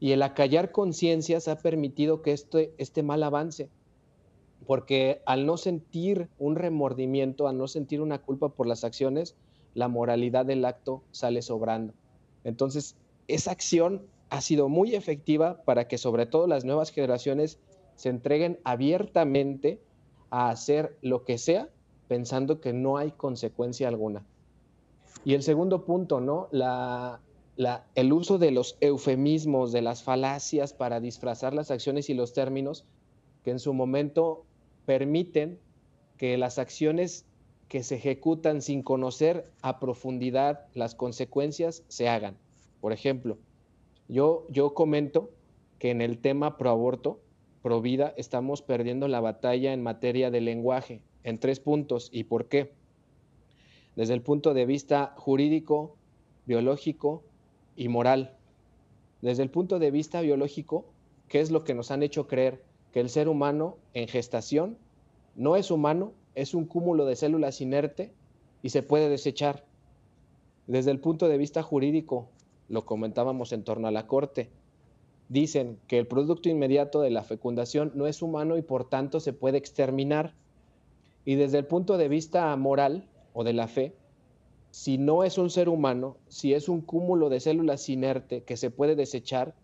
Y 0.00 0.12
el 0.12 0.22
acallar 0.22 0.70
conciencias 0.70 1.48
ha 1.48 1.58
permitido 1.58 2.22
que 2.22 2.32
este, 2.32 2.72
este 2.78 3.02
mal 3.02 3.22
avance, 3.22 3.68
porque 4.66 5.22
al 5.26 5.46
no 5.46 5.56
sentir 5.56 6.28
un 6.38 6.56
remordimiento, 6.56 7.48
al 7.48 7.58
no 7.58 7.68
sentir 7.68 8.00
una 8.00 8.18
culpa 8.18 8.50
por 8.50 8.66
las 8.66 8.84
acciones, 8.84 9.34
la 9.74 9.88
moralidad 9.88 10.46
del 10.46 10.64
acto 10.64 11.02
sale 11.10 11.42
sobrando. 11.42 11.94
Entonces, 12.44 12.96
esa 13.26 13.50
acción 13.50 14.02
ha 14.30 14.40
sido 14.40 14.68
muy 14.68 14.94
efectiva 14.94 15.62
para 15.64 15.88
que 15.88 15.98
sobre 15.98 16.26
todo 16.26 16.46
las 16.46 16.64
nuevas 16.64 16.90
generaciones 16.90 17.58
se 17.96 18.08
entreguen 18.08 18.58
abiertamente 18.64 19.80
a 20.30 20.50
hacer 20.50 20.96
lo 21.02 21.24
que 21.24 21.38
sea 21.38 21.68
pensando 22.06 22.60
que 22.60 22.72
no 22.72 22.96
hay 22.96 23.10
consecuencia 23.12 23.88
alguna. 23.88 24.24
Y 25.24 25.34
el 25.34 25.42
segundo 25.42 25.84
punto, 25.84 26.20
¿no? 26.20 26.48
La, 26.52 27.20
el 27.94 28.12
uso 28.12 28.38
de 28.38 28.50
los 28.50 28.76
eufemismos, 28.80 29.72
de 29.72 29.82
las 29.82 30.02
falacias 30.02 30.72
para 30.72 31.00
disfrazar 31.00 31.54
las 31.54 31.70
acciones 31.70 32.08
y 32.08 32.14
los 32.14 32.32
términos 32.32 32.84
que 33.44 33.50
en 33.50 33.58
su 33.58 33.74
momento 33.74 34.44
permiten 34.86 35.58
que 36.16 36.38
las 36.38 36.58
acciones 36.58 37.26
que 37.68 37.82
se 37.82 37.96
ejecutan 37.96 38.62
sin 38.62 38.82
conocer 38.82 39.50
a 39.60 39.78
profundidad 39.80 40.66
las 40.74 40.94
consecuencias 40.94 41.82
se 41.88 42.08
hagan. 42.08 42.36
Por 42.80 42.92
ejemplo, 42.92 43.38
yo, 44.08 44.46
yo 44.48 44.72
comento 44.72 45.30
que 45.78 45.90
en 45.90 46.00
el 46.00 46.18
tema 46.18 46.56
proaborto 46.56 47.20
vida 47.82 48.14
estamos 48.16 48.62
perdiendo 48.62 49.08
la 49.08 49.20
batalla 49.20 49.72
en 49.74 49.82
materia 49.82 50.30
de 50.30 50.40
lenguaje 50.40 51.02
en 51.22 51.38
tres 51.38 51.60
puntos. 51.60 52.08
¿Y 52.12 52.24
por 52.24 52.46
qué? 52.46 52.72
Desde 53.94 54.14
el 54.14 54.22
punto 54.22 54.54
de 54.54 54.64
vista 54.64 55.14
jurídico, 55.16 55.96
biológico 56.46 57.24
y 57.78 57.88
moral. 57.88 58.34
Desde 59.22 59.44
el 59.44 59.50
punto 59.50 59.78
de 59.78 59.90
vista 59.90 60.20
biológico, 60.20 60.84
¿qué 61.28 61.40
es 61.40 61.50
lo 61.50 61.64
que 61.64 61.74
nos 61.74 61.90
han 61.90 62.02
hecho 62.02 62.26
creer? 62.26 62.62
Que 62.92 63.00
el 63.00 63.08
ser 63.08 63.28
humano 63.28 63.78
en 63.94 64.08
gestación 64.08 64.76
no 65.36 65.56
es 65.56 65.70
humano, 65.70 66.12
es 66.34 66.54
un 66.54 66.66
cúmulo 66.66 67.06
de 67.06 67.16
células 67.16 67.60
inerte 67.60 68.12
y 68.62 68.70
se 68.70 68.82
puede 68.82 69.08
desechar. 69.08 69.64
Desde 70.66 70.90
el 70.90 70.98
punto 70.98 71.28
de 71.28 71.38
vista 71.38 71.62
jurídico, 71.62 72.28
lo 72.68 72.84
comentábamos 72.84 73.52
en 73.52 73.62
torno 73.62 73.86
a 73.86 73.92
la 73.92 74.08
corte, 74.08 74.50
dicen 75.28 75.78
que 75.86 75.98
el 75.98 76.06
producto 76.06 76.48
inmediato 76.48 77.00
de 77.00 77.10
la 77.10 77.22
fecundación 77.22 77.92
no 77.94 78.08
es 78.08 78.22
humano 78.22 78.58
y 78.58 78.62
por 78.62 78.88
tanto 78.88 79.20
se 79.20 79.32
puede 79.32 79.56
exterminar. 79.56 80.34
Y 81.24 81.36
desde 81.36 81.58
el 81.58 81.66
punto 81.66 81.96
de 81.96 82.08
vista 82.08 82.54
moral 82.56 83.06
o 83.34 83.44
de 83.44 83.52
la 83.52 83.68
fe, 83.68 83.94
si 84.78 84.96
no 84.96 85.24
es 85.24 85.38
un 85.38 85.50
ser 85.50 85.68
humano, 85.68 86.18
si 86.28 86.54
es 86.54 86.68
un 86.68 86.82
cúmulo 86.82 87.30
de 87.30 87.40
células 87.40 87.88
inerte 87.88 88.44
que 88.44 88.56
se 88.56 88.70
puede 88.70 88.94
desechar, 88.94 89.56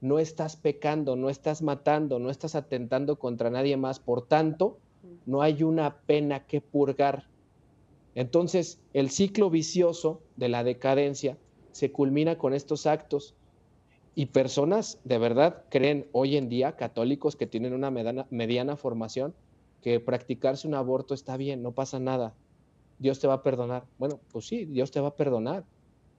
no 0.00 0.18
estás 0.18 0.56
pecando, 0.56 1.14
no 1.14 1.28
estás 1.28 1.60
matando, 1.60 2.18
no 2.18 2.30
estás 2.30 2.54
atentando 2.54 3.18
contra 3.18 3.50
nadie 3.50 3.76
más. 3.76 4.00
Por 4.00 4.26
tanto, 4.26 4.78
no 5.26 5.42
hay 5.42 5.62
una 5.62 5.98
pena 6.06 6.46
que 6.46 6.62
purgar. 6.62 7.26
Entonces, 8.14 8.80
el 8.94 9.10
ciclo 9.10 9.50
vicioso 9.50 10.22
de 10.36 10.48
la 10.48 10.64
decadencia 10.64 11.36
se 11.72 11.92
culmina 11.92 12.38
con 12.38 12.54
estos 12.54 12.86
actos 12.86 13.34
y 14.14 14.24
personas 14.24 15.00
de 15.04 15.18
verdad 15.18 15.64
creen 15.68 16.06
hoy 16.12 16.38
en 16.38 16.48
día, 16.48 16.76
católicos 16.76 17.36
que 17.36 17.46
tienen 17.46 17.74
una 17.74 17.90
mediana, 17.90 18.76
formación, 18.78 19.34
que 19.82 20.00
practicarse 20.00 20.66
un 20.66 20.72
aborto 20.72 21.12
está 21.12 21.36
bien, 21.36 21.62
no 21.62 21.72
pasa 21.72 21.98
nada. 21.98 22.32
Dios 23.02 23.18
te 23.18 23.26
va 23.26 23.34
a 23.34 23.42
perdonar. 23.42 23.84
Bueno, 23.98 24.20
pues 24.30 24.46
sí, 24.46 24.64
Dios 24.64 24.92
te 24.92 25.00
va 25.00 25.08
a 25.08 25.16
perdonar, 25.16 25.64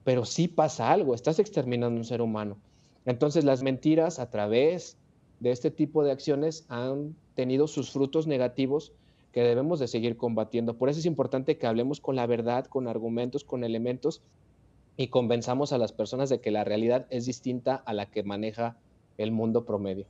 pero 0.04 0.24
sí 0.24 0.48
pasa 0.48 0.92
algo, 0.92 1.14
estás 1.14 1.38
exterminando 1.38 1.98
un 1.98 2.04
ser 2.04 2.20
humano. 2.20 2.58
Entonces 3.06 3.44
las 3.44 3.62
mentiras 3.62 4.18
a 4.18 4.30
través 4.30 4.98
de 5.40 5.50
este 5.50 5.70
tipo 5.70 6.04
de 6.04 6.12
acciones 6.12 6.66
han 6.68 7.16
tenido 7.34 7.66
sus 7.66 7.90
frutos 7.90 8.26
negativos 8.26 8.92
que 9.32 9.42
debemos 9.42 9.80
de 9.80 9.88
seguir 9.88 10.16
combatiendo. 10.16 10.76
Por 10.76 10.90
eso 10.90 11.00
es 11.00 11.06
importante 11.06 11.58
que 11.58 11.66
hablemos 11.66 12.00
con 12.00 12.16
la 12.16 12.26
verdad, 12.26 12.66
con 12.66 12.86
argumentos, 12.86 13.44
con 13.44 13.64
elementos 13.64 14.22
y 14.96 15.08
convenzamos 15.08 15.72
a 15.72 15.78
las 15.78 15.92
personas 15.92 16.28
de 16.28 16.40
que 16.40 16.50
la 16.50 16.64
realidad 16.64 17.06
es 17.10 17.26
distinta 17.26 17.74
a 17.74 17.94
la 17.94 18.06
que 18.06 18.22
maneja 18.22 18.76
el 19.18 19.32
mundo 19.32 19.64
promedio. 19.64 20.06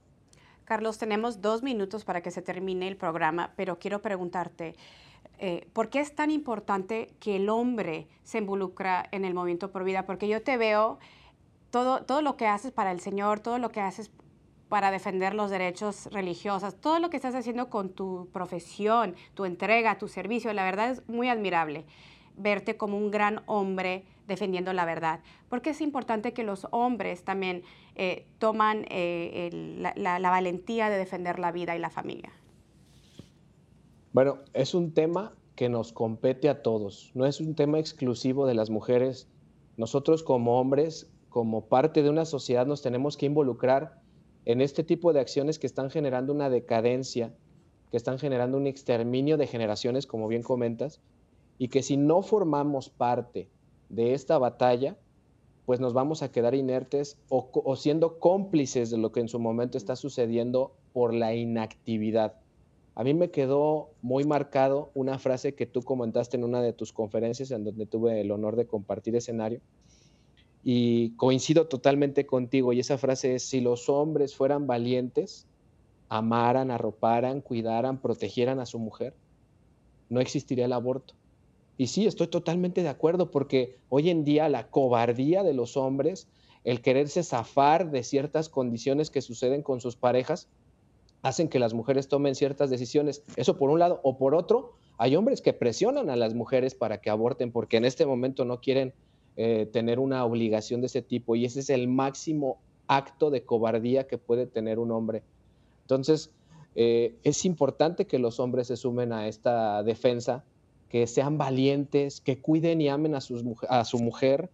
Carlos, 0.64 0.98
tenemos 0.98 1.40
dos 1.40 1.62
minutos 1.62 2.04
para 2.04 2.20
que 2.20 2.30
se 2.30 2.42
termine 2.42 2.88
el 2.88 2.96
programa, 2.96 3.52
pero 3.56 3.78
quiero 3.78 4.02
preguntarte, 4.02 4.74
eh, 5.38 5.68
¿por 5.72 5.90
qué 5.90 6.00
es 6.00 6.14
tan 6.14 6.30
importante 6.30 7.14
que 7.20 7.36
el 7.36 7.48
hombre 7.48 8.08
se 8.22 8.38
involucra 8.38 9.08
en 9.10 9.24
el 9.24 9.34
movimiento 9.34 9.70
por 9.70 9.84
vida? 9.84 10.06
Porque 10.06 10.28
yo 10.28 10.42
te 10.42 10.56
veo 10.56 10.98
todo, 11.70 12.04
todo 12.04 12.22
lo 12.22 12.36
que 12.36 12.46
haces 12.46 12.72
para 12.72 12.92
el 12.92 13.00
Señor, 13.00 13.40
todo 13.40 13.58
lo 13.58 13.70
que 13.70 13.80
haces 13.80 14.10
para 14.68 14.90
defender 14.90 15.34
los 15.34 15.50
derechos 15.50 16.06
religiosos, 16.06 16.80
todo 16.80 16.98
lo 16.98 17.10
que 17.10 17.16
estás 17.16 17.34
haciendo 17.34 17.68
con 17.68 17.90
tu 17.90 18.28
profesión, 18.32 19.14
tu 19.34 19.44
entrega, 19.44 19.98
tu 19.98 20.08
servicio, 20.08 20.52
la 20.52 20.64
verdad 20.64 20.90
es 20.90 21.08
muy 21.08 21.28
admirable 21.28 21.84
verte 22.36 22.76
como 22.76 22.98
un 22.98 23.10
gran 23.10 23.42
hombre 23.46 24.04
defendiendo 24.26 24.72
la 24.72 24.84
verdad. 24.84 25.20
Porque 25.48 25.70
es 25.70 25.80
importante 25.80 26.32
que 26.32 26.42
los 26.42 26.66
hombres 26.70 27.24
también 27.24 27.62
eh, 27.94 28.26
toman 28.38 28.86
eh, 28.88 29.50
la, 29.96 30.18
la 30.18 30.30
valentía 30.30 30.90
de 30.90 30.98
defender 30.98 31.38
la 31.38 31.52
vida 31.52 31.76
y 31.76 31.78
la 31.78 31.90
familia. 31.90 32.32
Bueno, 34.14 34.38
es 34.52 34.74
un 34.74 34.94
tema 34.94 35.34
que 35.56 35.68
nos 35.68 35.92
compete 35.92 36.48
a 36.48 36.62
todos, 36.62 37.10
no 37.14 37.26
es 37.26 37.40
un 37.40 37.56
tema 37.56 37.80
exclusivo 37.80 38.46
de 38.46 38.54
las 38.54 38.70
mujeres. 38.70 39.26
Nosotros 39.76 40.22
como 40.22 40.60
hombres, 40.60 41.10
como 41.30 41.66
parte 41.66 42.04
de 42.04 42.10
una 42.10 42.24
sociedad, 42.24 42.64
nos 42.64 42.80
tenemos 42.80 43.16
que 43.16 43.26
involucrar 43.26 44.00
en 44.44 44.60
este 44.60 44.84
tipo 44.84 45.12
de 45.12 45.18
acciones 45.18 45.58
que 45.58 45.66
están 45.66 45.90
generando 45.90 46.32
una 46.32 46.48
decadencia, 46.48 47.34
que 47.90 47.96
están 47.96 48.20
generando 48.20 48.56
un 48.56 48.68
exterminio 48.68 49.36
de 49.36 49.48
generaciones, 49.48 50.06
como 50.06 50.28
bien 50.28 50.44
comentas, 50.44 51.00
y 51.58 51.66
que 51.66 51.82
si 51.82 51.96
no 51.96 52.22
formamos 52.22 52.90
parte 52.90 53.48
de 53.88 54.14
esta 54.14 54.38
batalla, 54.38 54.96
pues 55.66 55.80
nos 55.80 55.92
vamos 55.92 56.22
a 56.22 56.30
quedar 56.30 56.54
inertes 56.54 57.18
o, 57.28 57.74
siendo 57.74 58.20
cómplices 58.20 58.92
de 58.92 58.98
lo 58.98 59.10
que 59.10 59.18
en 59.18 59.28
su 59.28 59.40
momento 59.40 59.76
está 59.76 59.96
sucediendo 59.96 60.76
por 60.92 61.12
la 61.12 61.34
inactividad. 61.34 62.43
A 62.96 63.02
mí 63.02 63.12
me 63.12 63.30
quedó 63.30 63.90
muy 64.02 64.24
marcado 64.24 64.90
una 64.94 65.18
frase 65.18 65.54
que 65.54 65.66
tú 65.66 65.82
comentaste 65.82 66.36
en 66.36 66.44
una 66.44 66.62
de 66.62 66.72
tus 66.72 66.92
conferencias 66.92 67.50
en 67.50 67.64
donde 67.64 67.86
tuve 67.86 68.20
el 68.20 68.30
honor 68.30 68.54
de 68.54 68.66
compartir 68.66 69.16
escenario. 69.16 69.60
Y 70.62 71.10
coincido 71.16 71.66
totalmente 71.66 72.24
contigo. 72.24 72.72
Y 72.72 72.80
esa 72.80 72.96
frase 72.96 73.34
es, 73.34 73.42
si 73.42 73.60
los 73.60 73.88
hombres 73.88 74.36
fueran 74.36 74.66
valientes, 74.66 75.46
amaran, 76.08 76.70
arroparan, 76.70 77.40
cuidaran, 77.40 78.00
protegieran 78.00 78.60
a 78.60 78.66
su 78.66 78.78
mujer, 78.78 79.14
no 80.08 80.20
existiría 80.20 80.66
el 80.66 80.72
aborto. 80.72 81.14
Y 81.76 81.88
sí, 81.88 82.06
estoy 82.06 82.28
totalmente 82.28 82.82
de 82.82 82.88
acuerdo 82.88 83.30
porque 83.30 83.78
hoy 83.88 84.10
en 84.10 84.24
día 84.24 84.48
la 84.48 84.68
cobardía 84.68 85.42
de 85.42 85.54
los 85.54 85.76
hombres, 85.76 86.28
el 86.62 86.80
quererse 86.80 87.24
zafar 87.24 87.90
de 87.90 88.04
ciertas 88.04 88.48
condiciones 88.48 89.10
que 89.10 89.20
suceden 89.20 89.62
con 89.62 89.80
sus 89.80 89.96
parejas, 89.96 90.48
hacen 91.24 91.48
que 91.48 91.58
las 91.58 91.72
mujeres 91.72 92.06
tomen 92.06 92.34
ciertas 92.34 92.68
decisiones. 92.68 93.24
Eso 93.36 93.56
por 93.56 93.70
un 93.70 93.78
lado. 93.78 93.98
O 94.04 94.18
por 94.18 94.34
otro, 94.34 94.74
hay 94.98 95.16
hombres 95.16 95.40
que 95.40 95.54
presionan 95.54 96.10
a 96.10 96.16
las 96.16 96.34
mujeres 96.34 96.74
para 96.74 97.00
que 97.00 97.08
aborten 97.08 97.50
porque 97.50 97.78
en 97.78 97.86
este 97.86 98.04
momento 98.04 98.44
no 98.44 98.60
quieren 98.60 98.92
eh, 99.36 99.66
tener 99.72 99.98
una 99.98 100.22
obligación 100.26 100.82
de 100.82 100.86
ese 100.86 101.00
tipo. 101.00 101.34
Y 101.34 101.46
ese 101.46 101.60
es 101.60 101.70
el 101.70 101.88
máximo 101.88 102.58
acto 102.88 103.30
de 103.30 103.42
cobardía 103.42 104.06
que 104.06 104.18
puede 104.18 104.46
tener 104.46 104.78
un 104.78 104.92
hombre. 104.92 105.22
Entonces, 105.84 106.30
eh, 106.74 107.14
es 107.24 107.46
importante 107.46 108.06
que 108.06 108.18
los 108.18 108.38
hombres 108.38 108.66
se 108.66 108.76
sumen 108.76 109.10
a 109.10 109.26
esta 109.26 109.82
defensa 109.82 110.44
que 110.90 111.06
sean 111.06 111.38
valientes, 111.38 112.20
que 112.20 112.38
cuiden 112.38 112.82
y 112.82 112.90
amen 112.90 113.14
a, 113.14 113.18
a 113.18 113.84
su 113.84 113.98
mujer 113.98 114.50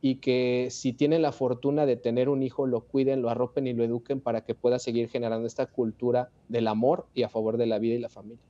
y 0.00 0.16
que 0.16 0.68
si 0.70 0.92
tienen 0.92 1.22
la 1.22 1.32
fortuna 1.32 1.86
de 1.86 1.96
tener 1.96 2.28
un 2.28 2.42
hijo, 2.42 2.66
lo 2.66 2.82
cuiden, 2.82 3.22
lo 3.22 3.30
arropen 3.30 3.66
y 3.66 3.72
lo 3.72 3.84
eduquen 3.84 4.20
para 4.20 4.42
que 4.42 4.54
pueda 4.54 4.78
seguir 4.78 5.08
generando 5.08 5.46
esta 5.46 5.66
cultura 5.66 6.30
del 6.48 6.68
amor 6.68 7.06
y 7.14 7.22
a 7.22 7.28
favor 7.28 7.56
de 7.56 7.66
la 7.66 7.78
vida 7.78 7.94
y 7.94 7.98
la 7.98 8.08
familia. 8.08 8.42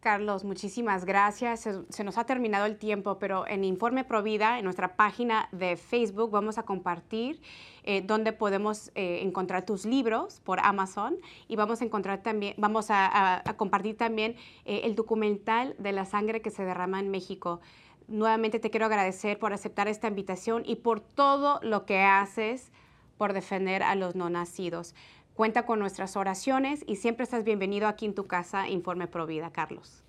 Carlos, 0.00 0.44
muchísimas 0.44 1.04
gracias. 1.04 1.68
Se, 1.90 2.04
nos 2.04 2.16
ha 2.16 2.24
terminado 2.24 2.64
el 2.64 2.78
tiempo, 2.78 3.18
pero 3.18 3.46
en 3.46 3.64
Informe 3.64 4.02
Provida, 4.02 4.58
en 4.58 4.64
nuestra 4.64 4.96
página 4.96 5.50
de 5.52 5.76
Facebook, 5.76 6.30
vamos 6.30 6.56
a 6.56 6.62
compartir 6.62 7.42
eh, 7.84 8.00
donde 8.00 8.32
podemos 8.32 8.90
eh, 8.94 9.20
encontrar 9.22 9.66
tus 9.66 9.84
libros 9.84 10.40
por 10.40 10.58
Amazon 10.60 11.18
y 11.48 11.56
vamos 11.56 11.82
a 11.82 11.84
encontrar 11.84 12.22
también, 12.22 12.54
vamos 12.56 12.86
a, 12.88 13.42
compartir 13.58 13.98
también 13.98 14.36
eh, 14.64 14.82
el 14.84 14.94
documental 14.94 15.74
de 15.78 15.92
la 15.92 16.06
sangre 16.06 16.40
que 16.40 16.50
se 16.50 16.64
derrama 16.64 16.98
en 16.98 17.10
México. 17.10 17.60
Nuevamente 18.10 18.58
te 18.58 18.70
quiero 18.70 18.86
agradecer 18.86 19.38
por 19.38 19.52
aceptar 19.52 19.86
esta 19.86 20.08
invitación 20.08 20.64
y 20.66 20.74
por 20.74 21.00
todo 21.00 21.60
lo 21.62 21.86
que 21.86 22.00
haces 22.00 22.72
por 23.16 23.34
defender 23.34 23.84
a 23.84 23.94
los 23.94 24.16
no 24.16 24.28
nacidos. 24.28 24.96
Cuenta 25.34 25.64
con 25.64 25.78
nuestras 25.78 26.16
oraciones 26.16 26.82
y 26.88 26.96
siempre 26.96 27.22
estás 27.22 27.44
bienvenido 27.44 27.86
aquí 27.86 28.06
en 28.06 28.16
tu 28.16 28.26
casa, 28.26 28.68
Informe 28.68 29.06
Provida, 29.06 29.52
Carlos. 29.52 30.02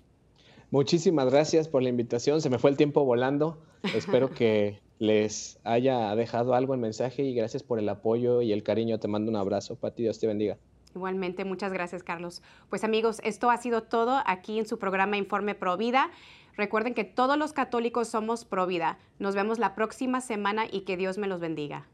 Muchísimas 0.72 1.30
gracias 1.30 1.68
por 1.68 1.84
la 1.84 1.90
invitación. 1.90 2.40
Se 2.40 2.50
me 2.50 2.58
fue 2.58 2.70
el 2.70 2.76
tiempo 2.76 3.04
volando. 3.04 3.62
Espero 3.94 4.30
que 4.30 4.80
les 4.98 5.60
haya 5.62 6.12
dejado 6.16 6.54
algo 6.54 6.74
en 6.74 6.80
mensaje 6.80 7.22
y 7.22 7.34
gracias 7.34 7.62
por 7.62 7.78
el 7.78 7.88
apoyo 7.88 8.42
y 8.42 8.52
el 8.52 8.64
cariño. 8.64 8.98
Te 8.98 9.06
mando 9.06 9.30
un 9.30 9.36
abrazo. 9.36 9.76
Pati, 9.76 10.02
Dios 10.02 10.18
te 10.18 10.26
bendiga. 10.26 10.58
Igualmente, 10.94 11.44
muchas 11.44 11.72
gracias, 11.72 12.02
Carlos. 12.02 12.42
Pues 12.68 12.84
amigos, 12.84 13.20
esto 13.24 13.50
ha 13.50 13.56
sido 13.56 13.84
todo 13.84 14.20
aquí 14.26 14.58
en 14.58 14.66
su 14.66 14.78
programa 14.78 15.16
Informe 15.16 15.54
Provida. 15.54 16.10
Recuerden 16.56 16.94
que 16.94 17.04
todos 17.04 17.38
los 17.38 17.52
católicos 17.52 18.08
somos 18.08 18.44
Provida. 18.44 18.98
Nos 19.18 19.34
vemos 19.34 19.58
la 19.58 19.74
próxima 19.74 20.20
semana 20.20 20.66
y 20.70 20.82
que 20.82 20.96
Dios 20.96 21.18
me 21.18 21.26
los 21.26 21.40
bendiga. 21.40 21.86